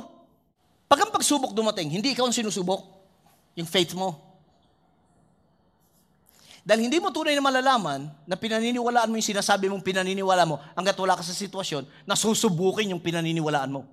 [0.87, 2.83] Pag ang pagsubok dumating, hindi ikaw ang sinusubok,
[3.59, 4.30] yung faith mo.
[6.61, 10.97] Dahil hindi mo tunay na malalaman na pinaniniwalaan mo yung sinasabi mong pinaniniwala mo hanggat
[11.01, 13.89] wala ka sa sitwasyon na susubukin yung pinaniniwalaan mo.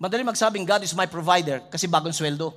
[0.00, 2.56] Madali magsabing, God is my provider kasi bagong sweldo.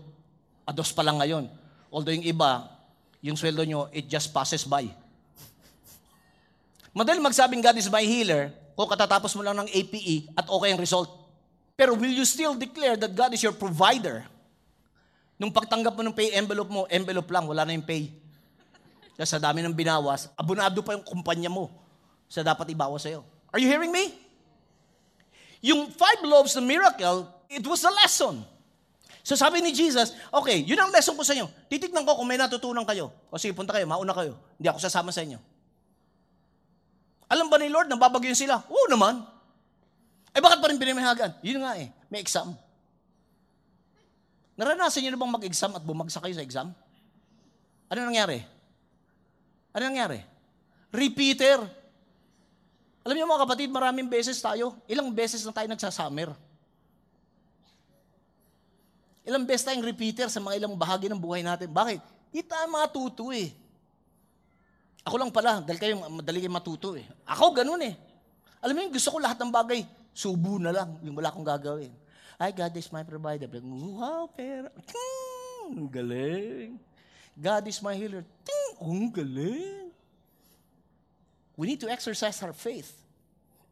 [0.64, 1.48] Ados pa lang ngayon.
[1.92, 2.72] Although yung iba,
[3.20, 4.88] yung sweldo nyo, it just passes by.
[6.96, 10.80] Madali magsabing God is my healer kung katatapos mo lang ng APE at okay ang
[10.80, 11.10] result.
[11.74, 14.24] Pero will you still declare that God is your provider?
[15.36, 18.23] Nung pagtanggap mo ng pay envelope mo, envelope lang, wala na yung pay.
[19.14, 21.70] Kasi sa dami ng binawas, abonado pa yung kumpanya mo
[22.26, 23.22] sa dapat ibawas sa'yo.
[23.54, 24.10] Are you hearing me?
[25.62, 28.42] Yung five loaves na miracle, it was a lesson.
[29.24, 31.48] So sabi ni Jesus, okay, yun ang lesson ko sa inyo.
[31.72, 33.14] Titignan ko kung may natutunan kayo.
[33.32, 34.36] O sige, punta kayo, mauna kayo.
[34.60, 35.40] Hindi ako sasama sa inyo.
[37.32, 38.60] Alam ba ni Lord na babagyan sila?
[38.68, 39.24] Oo naman.
[40.36, 41.40] Eh bakit pa rin pinamahagan?
[41.40, 42.52] Yun nga eh, may exam.
[44.60, 46.68] Naranasan niyo na bang mag-exam at bumagsak kayo sa exam?
[47.88, 48.44] Ano nangyari?
[49.74, 50.22] Ano nangyari?
[50.94, 51.66] Repeater.
[53.04, 54.78] Alam niyo mga kapatid, maraming beses tayo.
[54.88, 56.32] Ilang beses na tayo nagsasummer.
[59.28, 61.68] Ilang beses tayong repeater sa mga ilang bahagi ng buhay natin.
[61.68, 62.00] Bakit?
[62.32, 63.52] Di tayo matuto eh.
[65.04, 67.04] Ako lang pala, dahil kayo madali kayo matuto eh.
[67.28, 67.96] Ako ganun eh.
[68.64, 69.84] Alam mo yun, gusto ko lahat ng bagay,
[70.16, 71.92] subo na lang, yung wala akong gagawin.
[72.40, 73.52] Ay, God is my provider.
[73.52, 74.72] Wow, pera.
[74.72, 76.80] Hmm, galing.
[77.36, 78.24] God is my healer.
[78.48, 79.92] Ting, ang galing.
[81.58, 83.04] We need to exercise our faith.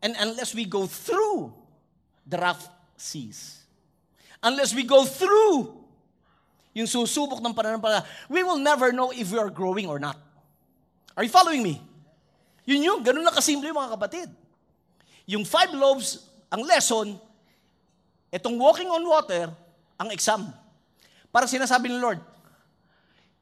[0.01, 1.53] and unless we go through
[2.25, 3.61] the rough seas,
[4.41, 5.77] unless we go through
[6.73, 10.17] yung susubok ng pananampalataya, we will never know if we are growing or not.
[11.13, 11.77] Are you following me?
[12.65, 14.29] Yun yung, ganun lang kasimple mga kapatid.
[15.29, 17.19] Yung five loaves, ang lesson,
[18.33, 19.51] itong walking on water,
[19.99, 20.49] ang exam.
[21.29, 22.19] Parang sinasabi ng Lord,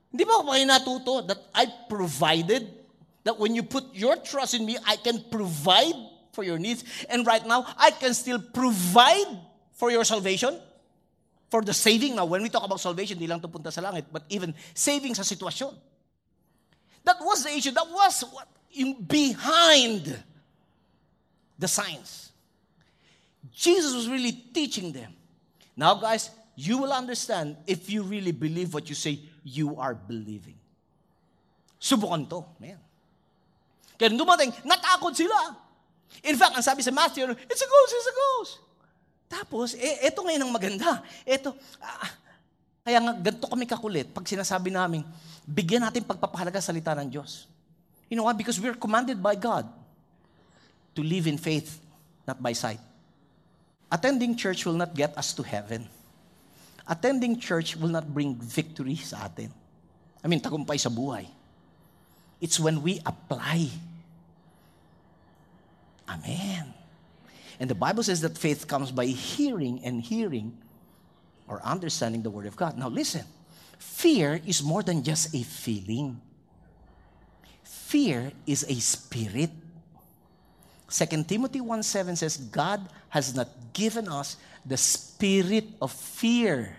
[0.09, 2.65] hindi ba kayo natuto that I provided,
[3.23, 5.93] that when you put your trust in me, I can provide
[6.33, 6.83] for your needs.
[7.09, 9.27] And right now, I can still provide
[9.73, 10.57] for your salvation,
[11.49, 12.15] for the saving.
[12.15, 15.13] Now, when we talk about salvation, di lang ito punta sa langit, but even saving
[15.13, 15.77] sa sitwasyon.
[17.05, 17.71] That was the issue.
[17.71, 20.09] That was what, yung behind
[21.57, 22.31] the science.
[23.53, 25.13] Jesus was really teaching them.
[25.77, 29.19] Now, guys, you will understand if you really believe what you say
[29.49, 30.57] you are believing.
[31.81, 32.77] Subukan to, man.
[33.97, 35.57] Kaya dumating, natakot sila.
[36.21, 38.53] In fact, ang sabi sa Matthew, it's a ghost, it's a ghost.
[39.29, 41.01] Tapos, eh, eto ngayon ang maganda.
[41.27, 42.09] Eto, ah,
[42.81, 45.05] kaya nga, ganito kami kakulit pag sinasabi namin,
[45.45, 47.45] bigyan natin pagpapahalaga sa salita ng Diyos.
[48.09, 48.33] You know why?
[48.33, 49.69] Because we're commanded by God
[50.97, 51.77] to live in faith,
[52.25, 52.81] not by sight.
[53.93, 55.85] Attending church will not get us to heaven.
[56.89, 59.53] Attending church will not bring victory sa atin.
[60.23, 61.29] I mean, tagumpay sa buhay.
[62.41, 63.69] It's when we apply.
[66.09, 66.73] Amen.
[67.59, 70.57] And the Bible says that faith comes by hearing and hearing
[71.47, 72.77] or understanding the Word of God.
[72.77, 73.25] Now listen,
[73.77, 76.19] fear is more than just a feeling.
[77.63, 79.51] Fear is a spirit.
[80.89, 86.75] 2 Timothy 1 7 says, God has not given us the spirit of fear,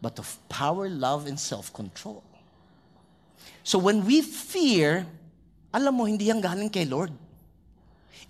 [0.00, 2.22] but of power, love, and self control.
[3.66, 5.06] So when we fear,
[5.74, 7.10] alam mo, hindi yan galing kay Lord.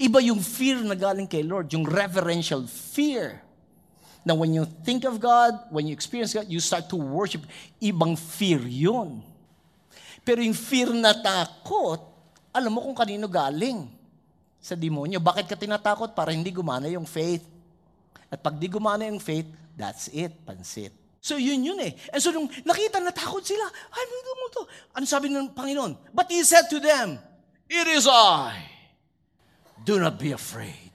[0.01, 3.45] Iba yung fear na galing kay Lord, yung reverential fear.
[4.25, 7.45] Now when you think of God, when you experience God, you start to worship.
[7.79, 9.21] Ibang fear yun.
[10.25, 12.01] Pero yung fear na takot,
[12.49, 14.04] alam mo kung kanino galing.
[14.65, 15.21] Sa demonyo.
[15.21, 16.17] Bakit ka tinatakot?
[16.17, 17.45] Para hindi gumana yung faith.
[18.33, 19.45] At pag di gumana yung faith,
[19.77, 20.97] that's it, pansit.
[21.21, 21.93] So yun yun eh.
[22.09, 23.65] And so nung nakita, natakot sila.
[23.93, 24.63] Ay, ano mo to?
[24.97, 26.17] Ano sabi ng Panginoon?
[26.17, 27.21] But He said to them,
[27.69, 28.57] It is I.
[29.85, 30.93] Do not be afraid.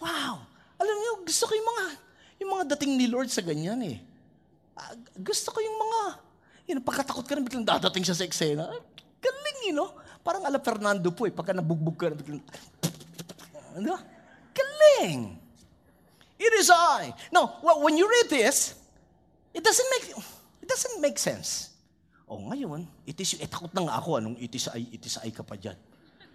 [0.00, 0.44] Wow.
[0.76, 1.84] Alam niyo, gusto ko yung mga,
[2.40, 3.96] yung mga dating ni Lord sa ganyan eh.
[4.78, 6.00] Ah, gusto ko yung mga,
[6.70, 8.70] yun, pagkatakot ka na biglang dadating siya sa eksena.
[9.18, 9.90] Galing, you know?
[10.22, 12.12] Parang ala Fernando po eh, pagka nabugbog ka
[13.78, 13.94] ano?
[14.52, 15.38] Galing.
[16.38, 17.14] It is I.
[17.34, 18.78] Now, when you read this,
[19.50, 20.06] it doesn't make,
[20.62, 21.74] it doesn't make sense.
[22.28, 25.42] O oh, ngayon, itis, eh, takot na nga ako, anong itis ay, itis ay ka
[25.42, 25.74] pa dyan.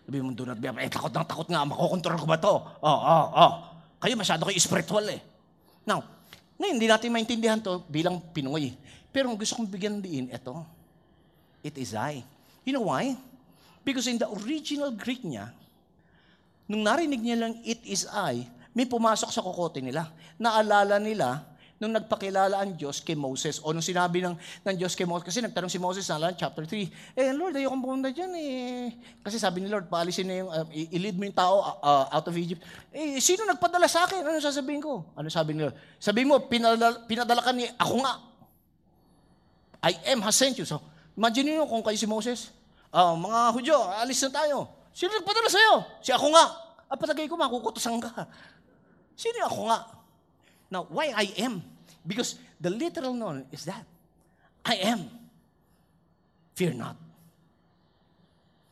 [0.04, 2.56] Sabi mo, do not be eh, takot na takot nga, makokontrol ko ba to?
[2.82, 3.54] Oh, oh, oh.
[4.04, 5.22] Kayo masyado kayo spiritual eh.
[5.88, 6.04] Now,
[6.60, 8.76] ngayon, hindi natin maintindihan to bilang Pinoy.
[9.14, 10.66] Pero kung gusto kong bigyan din, ito,
[11.62, 12.26] it is I.
[12.66, 13.16] You know why?
[13.84, 15.52] Because in the original Greek niya,
[16.68, 20.10] nung narinig niya lang, it is I, may pumasok sa kokote nila.
[20.40, 25.04] Naalala nila nung nagpakilala ang Diyos kay Moses o nung sinabi ng, ng Diyos kay
[25.04, 28.96] Moses, kasi nagtanong si Moses lang, chapter 3, eh Lord, ayokong pumunta dyan eh.
[29.20, 32.36] Kasi sabi ni Lord, paalisin na yung, uh, i-lead mo yung tao uh, out of
[32.40, 32.64] Egypt.
[32.96, 34.24] Eh, sino nagpadala sa akin?
[34.24, 35.12] Ano sasabihin ko?
[35.12, 35.76] Ano sabi ni Lord?
[36.00, 38.14] Sabi mo, pinadala, pinadala ka ni, ako nga.
[39.84, 40.64] I am has sent you.
[40.64, 40.80] So,
[41.20, 42.63] imagine niyo kung kayo si Moses.
[42.94, 44.70] Uh, mga Hudyo, alis na tayo.
[44.94, 45.74] Sino nagpadala sa'yo?
[46.06, 46.46] Si ako nga.
[46.86, 48.30] Ah, patagay ko, makukutosan ka.
[49.18, 49.80] Sino ako nga?
[50.70, 51.66] Now, why I am?
[52.06, 53.82] Because the literal noun is that.
[54.62, 55.10] I am.
[56.54, 56.94] Fear not.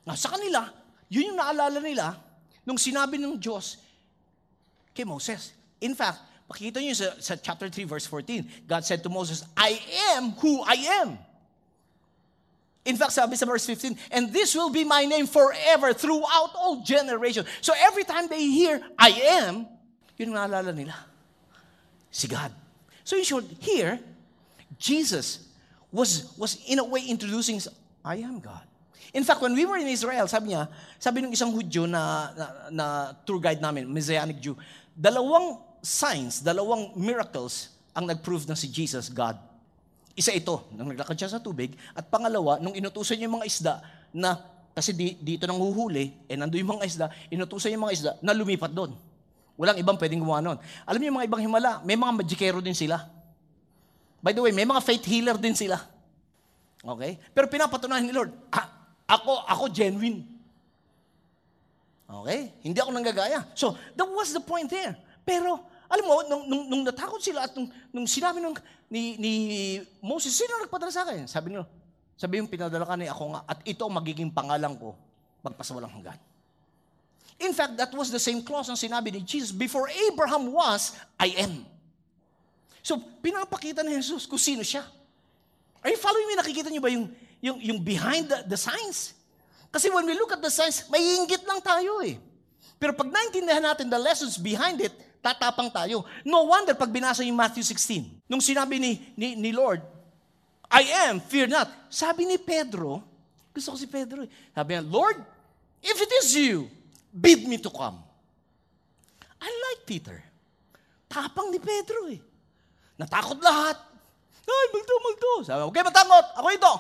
[0.06, 0.70] Now, sa kanila,
[1.10, 2.14] yun yung naalala nila
[2.62, 3.82] nung sinabi ng Diyos
[4.94, 5.58] kay Moses.
[5.82, 9.82] In fact, pakita niyo sa, sa chapter 3, verse 14, God said to Moses, I
[10.14, 11.18] am who I am.
[12.82, 16.82] In fact, sabi sa verse 15, and this will be my name forever throughout all
[16.82, 17.46] generations.
[17.62, 19.70] So every time they hear, I am,
[20.18, 20.98] yun ang naalala nila.
[22.10, 22.50] Si God.
[23.06, 24.02] So in short, here,
[24.82, 25.46] Jesus
[25.94, 27.62] was, was in a way introducing,
[28.02, 28.66] I am God.
[29.14, 30.66] In fact, when we were in Israel, sabi niya,
[30.98, 32.86] sabi ng isang Hudyo na, na, na
[33.28, 34.58] tour guide namin, Messianic Jew,
[34.96, 39.36] dalawang signs, dalawang miracles ang nag-prove na si Jesus God.
[40.16, 43.74] Isa ito, nung naglakad siya sa tubig, at pangalawa, nung inutusan niya yung mga isda
[44.12, 44.40] na,
[44.76, 48.36] kasi di, dito nang huhuli, eh nandoon yung mga isda, inutusan yung mga isda na
[48.36, 48.92] lumipat doon.
[49.56, 50.58] Walang ibang pwedeng gumawa nun.
[50.84, 53.08] Alam niyo yung mga ibang himala, may mga magikero din sila.
[54.22, 55.80] By the way, may mga faith healer din sila.
[56.82, 57.18] Okay?
[57.32, 58.68] Pero pinapatunayan ni Lord, ah,
[59.06, 60.26] ako, ako genuine.
[62.10, 62.52] Okay?
[62.66, 63.48] Hindi ako nanggagaya.
[63.56, 64.98] So, that was the point there.
[65.24, 68.56] Pero, alam mo, nung, nung, nung natakot sila at nung, nung sinabi nung,
[68.88, 69.34] ni, ni
[70.00, 71.28] Moses, sino nagpadala sa akin?
[71.28, 71.68] Sabi niyo,
[72.16, 74.96] sabi yung pinadala ka ni ako nga, at ito ang magiging pangalan ko,
[75.44, 76.16] magpasawalang hanggan.
[77.44, 81.36] In fact, that was the same clause ang sinabi ni Jesus, before Abraham was, I
[81.44, 81.68] am.
[82.80, 84.88] So, pinapakita ni Jesus kung sino siya.
[85.84, 86.40] Are you following me?
[86.40, 87.12] Nakikita niyo ba yung,
[87.44, 89.18] yung, yung behind the, the signs?
[89.74, 92.16] Kasi when we look at the signs, may inggit lang tayo eh.
[92.80, 96.04] Pero pag naintindihan natin the lessons behind it, tatapang tayo.
[96.26, 99.86] No wonder pag binasa yung Matthew 16, nung sinabi ni, ni, ni Lord,
[100.68, 101.70] I am, fear not.
[101.88, 103.04] Sabi ni Pedro,
[103.54, 104.32] gusto ko si Pedro eh.
[104.52, 105.20] Sabi niya, Lord,
[105.84, 106.68] if it is you,
[107.14, 108.00] bid me to come.
[109.42, 110.18] I like Peter.
[111.12, 112.20] Tapang ni Pedro eh.
[112.98, 113.78] Natakot lahat.
[114.52, 115.32] Ay, multo, multo.
[115.48, 116.26] Sabi, okay, matakot.
[116.40, 116.74] Ako ito.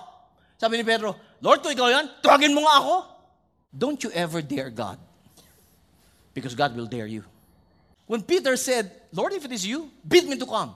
[0.56, 2.96] Sabi ni Pedro, Lord, kung ikaw yan, tuwagin mo nga ako.
[3.72, 5.00] Don't you ever dare God.
[6.32, 7.28] Because God will dare you.
[8.12, 10.76] When Peter said, Lord, if it is you, bid me to come.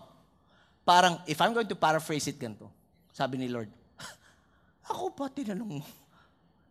[0.87, 2.71] Parang, if I'm going to paraphrase it ganito,
[3.11, 3.67] sabi ni Lord,
[4.89, 5.83] ako pa tinanong mo.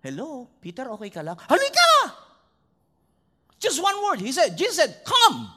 [0.01, 1.37] Hello, Peter, okay ka lang?
[1.37, 2.17] Halika!
[3.61, 4.25] Just one word.
[4.25, 5.53] He said, Jesus said, come.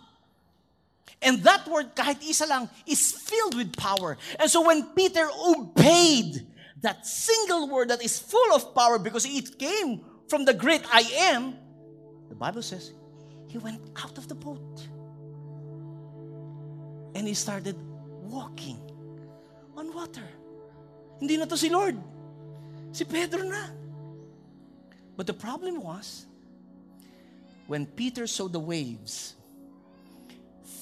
[1.24, 4.20] And that word, kahit isa lang, is filled with power.
[4.36, 6.44] And so when Peter obeyed
[6.84, 11.32] that single word that is full of power because it came from the great I
[11.32, 11.56] am,
[12.28, 12.92] the Bible says,
[13.48, 14.77] he went out of the boat.
[17.18, 17.74] And he started
[18.30, 18.78] walking
[19.74, 20.22] on water.
[21.18, 21.98] Hindi na to si Lord.
[22.94, 23.74] Si Pedro na.
[25.18, 26.30] But the problem was,
[27.66, 29.34] when Peter saw the waves,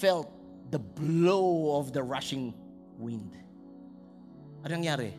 [0.04, 0.28] felt
[0.72, 2.54] the blow of the rushing
[3.00, 3.32] wind.
[4.68, 5.16] Ano nangyari?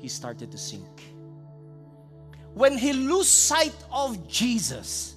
[0.00, 1.12] He started to sink.
[2.56, 5.12] When he lose sight of Jesus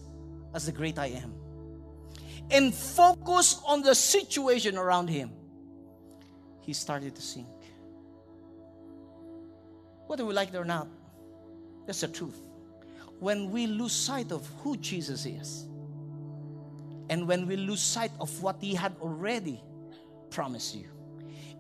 [0.54, 1.43] as the great I am
[2.52, 5.32] and focus on the situation around him,
[6.62, 7.48] he started to sink.
[10.08, 10.88] Whether we like it or not,
[11.86, 12.42] that's the truth.
[13.20, 15.66] When we lose sight of who Jesus is,
[17.10, 19.62] and when we lose sight of what He had already
[20.30, 20.86] promised you,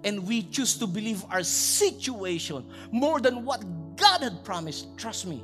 [0.04, 3.64] and we choose to believe our situation more than what
[3.96, 5.44] God had promised, trust me,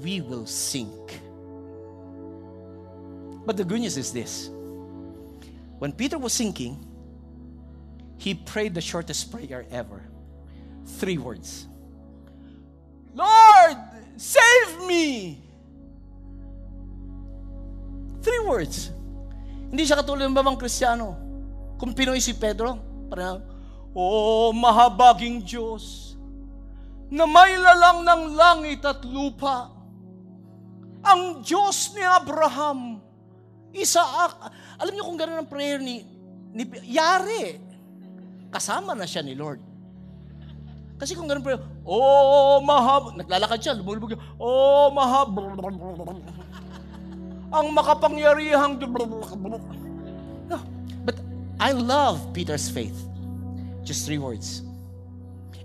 [0.00, 1.20] we will sink.
[3.46, 4.50] But the good news is this
[5.78, 6.78] when Peter was sinking,
[8.18, 10.02] he prayed the shortest prayer ever
[10.98, 11.68] three words
[13.18, 13.76] Lord,
[14.14, 15.42] save me!
[18.22, 18.94] Three words.
[19.74, 21.18] Hindi siya katulad ng babang kristyano.
[21.82, 22.78] Kung Pinoy si Pedro,
[23.10, 23.42] parang,
[23.90, 26.14] O mahabaging Diyos,
[27.10, 29.72] na may lalang ng langit at lupa,
[31.02, 33.00] ang Diyos ni Abraham,
[33.74, 36.06] Isaac, alam niyo kung gano'n ang prayer ni,
[36.54, 37.58] ni Yari,
[38.54, 39.58] kasama na siya ni Lord.
[40.98, 45.34] Kasi kung ganun prayer, Oh, mahab, naglalakad siya, lumulubog siya, Oh, mahab,
[47.48, 48.78] ang makapangyarihang.
[51.02, 51.16] But
[51.58, 52.96] I love Peter's faith.
[53.82, 54.62] Just three words.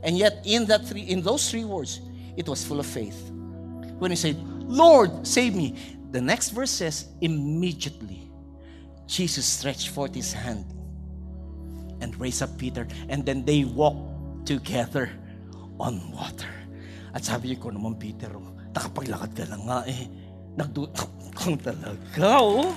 [0.04, 2.00] And yet in that three in those three words,
[2.36, 3.18] it was full of faith.
[4.00, 5.76] When he said, Lord, save me.
[6.12, 8.23] The next verse says, immediately
[9.14, 10.66] Jesus stretched forth his hand
[12.02, 12.90] and raised up Peter.
[13.14, 15.14] And then they walked together
[15.78, 16.50] on water.
[17.14, 18.34] At sabi ko naman, Peter,
[18.74, 20.10] nakapaglakad ka lang nga eh.
[20.58, 22.74] Nagdutang talaga, oh.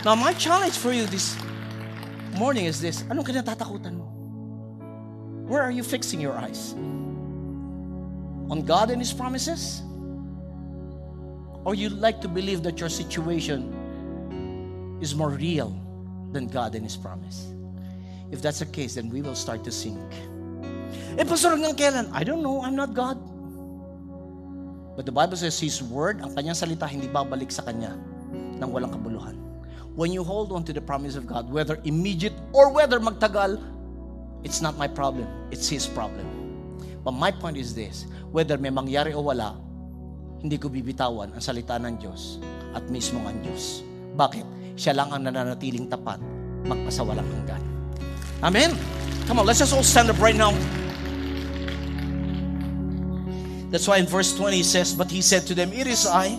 [0.00, 1.36] Now, my challenge for you this
[2.40, 3.04] morning is this.
[3.12, 4.08] Anong kinatatakutan mo?
[5.44, 6.72] Where are you fixing your eyes?
[8.48, 9.84] On God and His promises?
[11.68, 13.81] Or you like to believe that your situation
[15.02, 15.74] is more real
[16.30, 17.50] than God and His promise?
[18.30, 20.00] If that's the case, then we will start to sink.
[21.18, 22.06] Eh, pastor, hanggang kailan?
[22.14, 22.64] I don't know.
[22.64, 23.20] I'm not God.
[24.96, 27.92] But the Bible says His word, ang kanyang salita, hindi babalik sa kanya
[28.56, 29.36] nang walang kabuluhan.
[29.92, 33.60] When you hold on to the promise of God, whether immediate or whether magtagal,
[34.40, 35.28] it's not my problem.
[35.52, 36.24] It's His problem.
[37.04, 39.58] But my point is this, whether may mangyari o wala,
[40.40, 42.40] hindi ko bibitawan ang salita ng Diyos
[42.72, 43.84] at mismo ang Diyos.
[44.16, 44.61] Bakit?
[44.76, 46.18] Siya lang ang nananatiling tapat
[46.64, 47.62] magpasawalang hanggan.
[48.42, 48.74] Amen?
[49.26, 50.52] Come on, let's just all stand up right now.
[53.72, 56.36] That's why in verse 20 he says, But he said to them, It is I.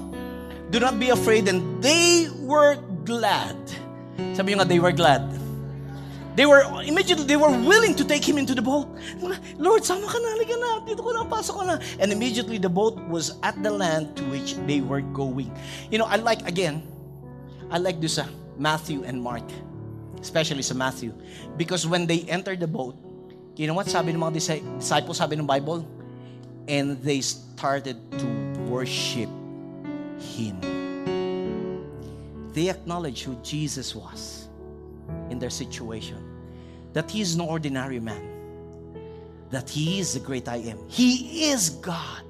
[0.69, 1.49] Do not be afraid.
[1.49, 3.57] And they were glad.
[4.37, 5.25] Sabi nga, they were glad.
[6.35, 8.89] They were, immediately, they were willing to take him into the boat.
[9.57, 11.77] Lord, sama ka na, halika na, dito ko na, pasok ko na.
[11.97, 15.49] And immediately the boat was at the land to which they were going.
[15.89, 16.81] You know, I like, again,
[17.73, 18.21] I like this
[18.55, 19.49] Matthew and Mark.
[20.21, 21.11] Especially sa Matthew.
[21.57, 22.95] Because when they entered the boat,
[23.57, 24.33] you know what sabi ng mga
[24.77, 25.81] disciples, sabi ng Bible?
[26.69, 28.27] And they started to
[28.69, 29.27] worship
[30.21, 30.61] Him.
[32.53, 34.47] They acknowledged who Jesus was
[35.33, 36.21] in their situation.
[36.93, 38.21] That He is no ordinary man.
[39.49, 40.77] That He is the great I am.
[40.87, 42.21] He is God.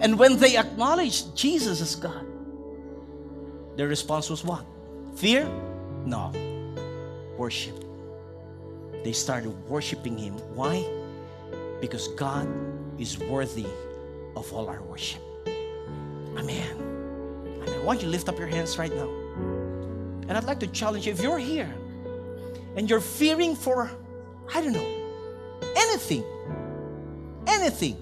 [0.00, 2.24] And when they acknowledged Jesus as God,
[3.76, 4.64] their response was what?
[5.16, 5.48] Fear?
[6.04, 6.32] No.
[7.36, 7.84] Worship.
[9.04, 10.34] They started worshiping Him.
[10.54, 10.86] Why?
[11.80, 12.48] Because God
[12.98, 13.66] is worthy
[14.36, 15.20] of all our worship.
[16.36, 16.76] Amen.
[17.62, 17.84] Amen.
[17.84, 19.08] Why don't you lift up your hands right now?
[20.28, 21.72] And I'd like to challenge you if you're here
[22.76, 23.90] and you're fearing for,
[24.54, 25.02] I don't know,
[25.76, 26.24] anything,
[27.46, 27.96] anything,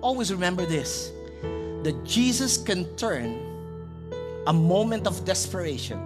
[0.00, 1.12] always remember this
[1.82, 3.49] that Jesus can turn
[4.46, 6.00] a moment of desperation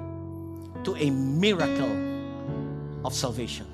[0.83, 1.93] to a miracle
[3.05, 3.67] of salvation.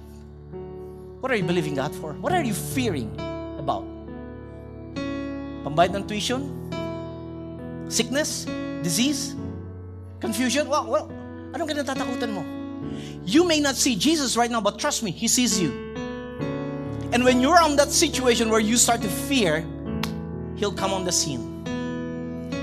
[1.20, 2.12] What are you believing God for?
[2.14, 3.12] What are you fearing
[3.58, 3.84] about?
[5.64, 6.48] Pambayad ng tuition?
[7.88, 8.46] Sickness?
[8.82, 9.36] Disease?
[10.20, 10.68] Confusion?
[10.68, 11.06] Well, well,
[11.52, 12.42] anong kinatatakutan mo?
[13.24, 15.92] You may not see Jesus right now, but trust me, He sees you.
[17.12, 19.66] And when you're on that situation where you start to fear,
[20.56, 21.64] He'll come on the scene.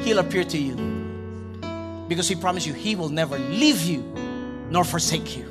[0.01, 0.96] He'll appear to you.
[2.07, 4.03] Because He promised you, He will never leave you
[4.69, 5.45] nor forsake you.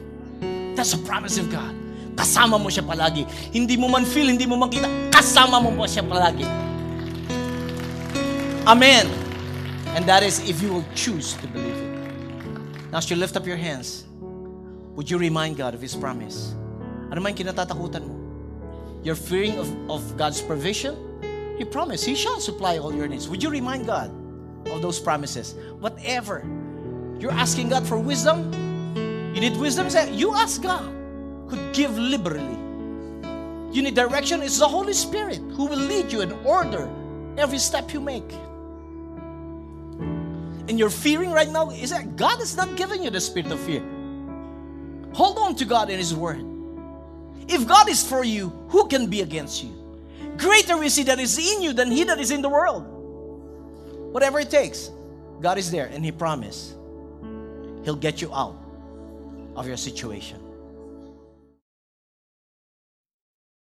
[0.75, 1.75] That's a promise of God.
[2.17, 3.29] Kasama mo siya palagi.
[3.53, 6.49] Hindi mo man feel, hindi mo man kita, kasama mo po siya palagi.
[8.67, 9.07] Amen.
[9.97, 11.93] And that is if you will choose to believe it.
[12.93, 14.05] Now, as you lift up your hands,
[14.97, 16.57] would you remind God of His promise?
[17.13, 18.17] Ano man kinatatakutan mo?
[19.05, 20.97] You're fearing of, of God's provision?
[21.57, 23.29] He promised He shall supply all your needs.
[23.29, 24.11] Would you remind God
[24.73, 25.55] of those promises?
[25.81, 26.45] Whatever.
[27.19, 28.53] You're asking God for wisdom?
[29.35, 29.91] You need wisdom?
[29.91, 30.93] Say, you ask God
[31.49, 32.57] who give liberally.
[33.73, 34.43] You need direction?
[34.43, 36.89] It's the Holy Spirit who will lead you and order
[37.37, 38.31] every step you make.
[40.69, 43.61] And you're fearing right now is that God is not giving you the spirit of
[43.61, 43.83] fear.
[45.13, 46.45] Hold on to God and His Word.
[47.49, 49.71] If God is for you, who can be against you?
[50.37, 52.96] Greater is He that is in you than He that is in the world.
[54.17, 54.91] Whatever it takes,
[55.43, 56.75] God is there and He promised
[57.85, 58.57] He'll get you out
[59.55, 60.41] of your situation.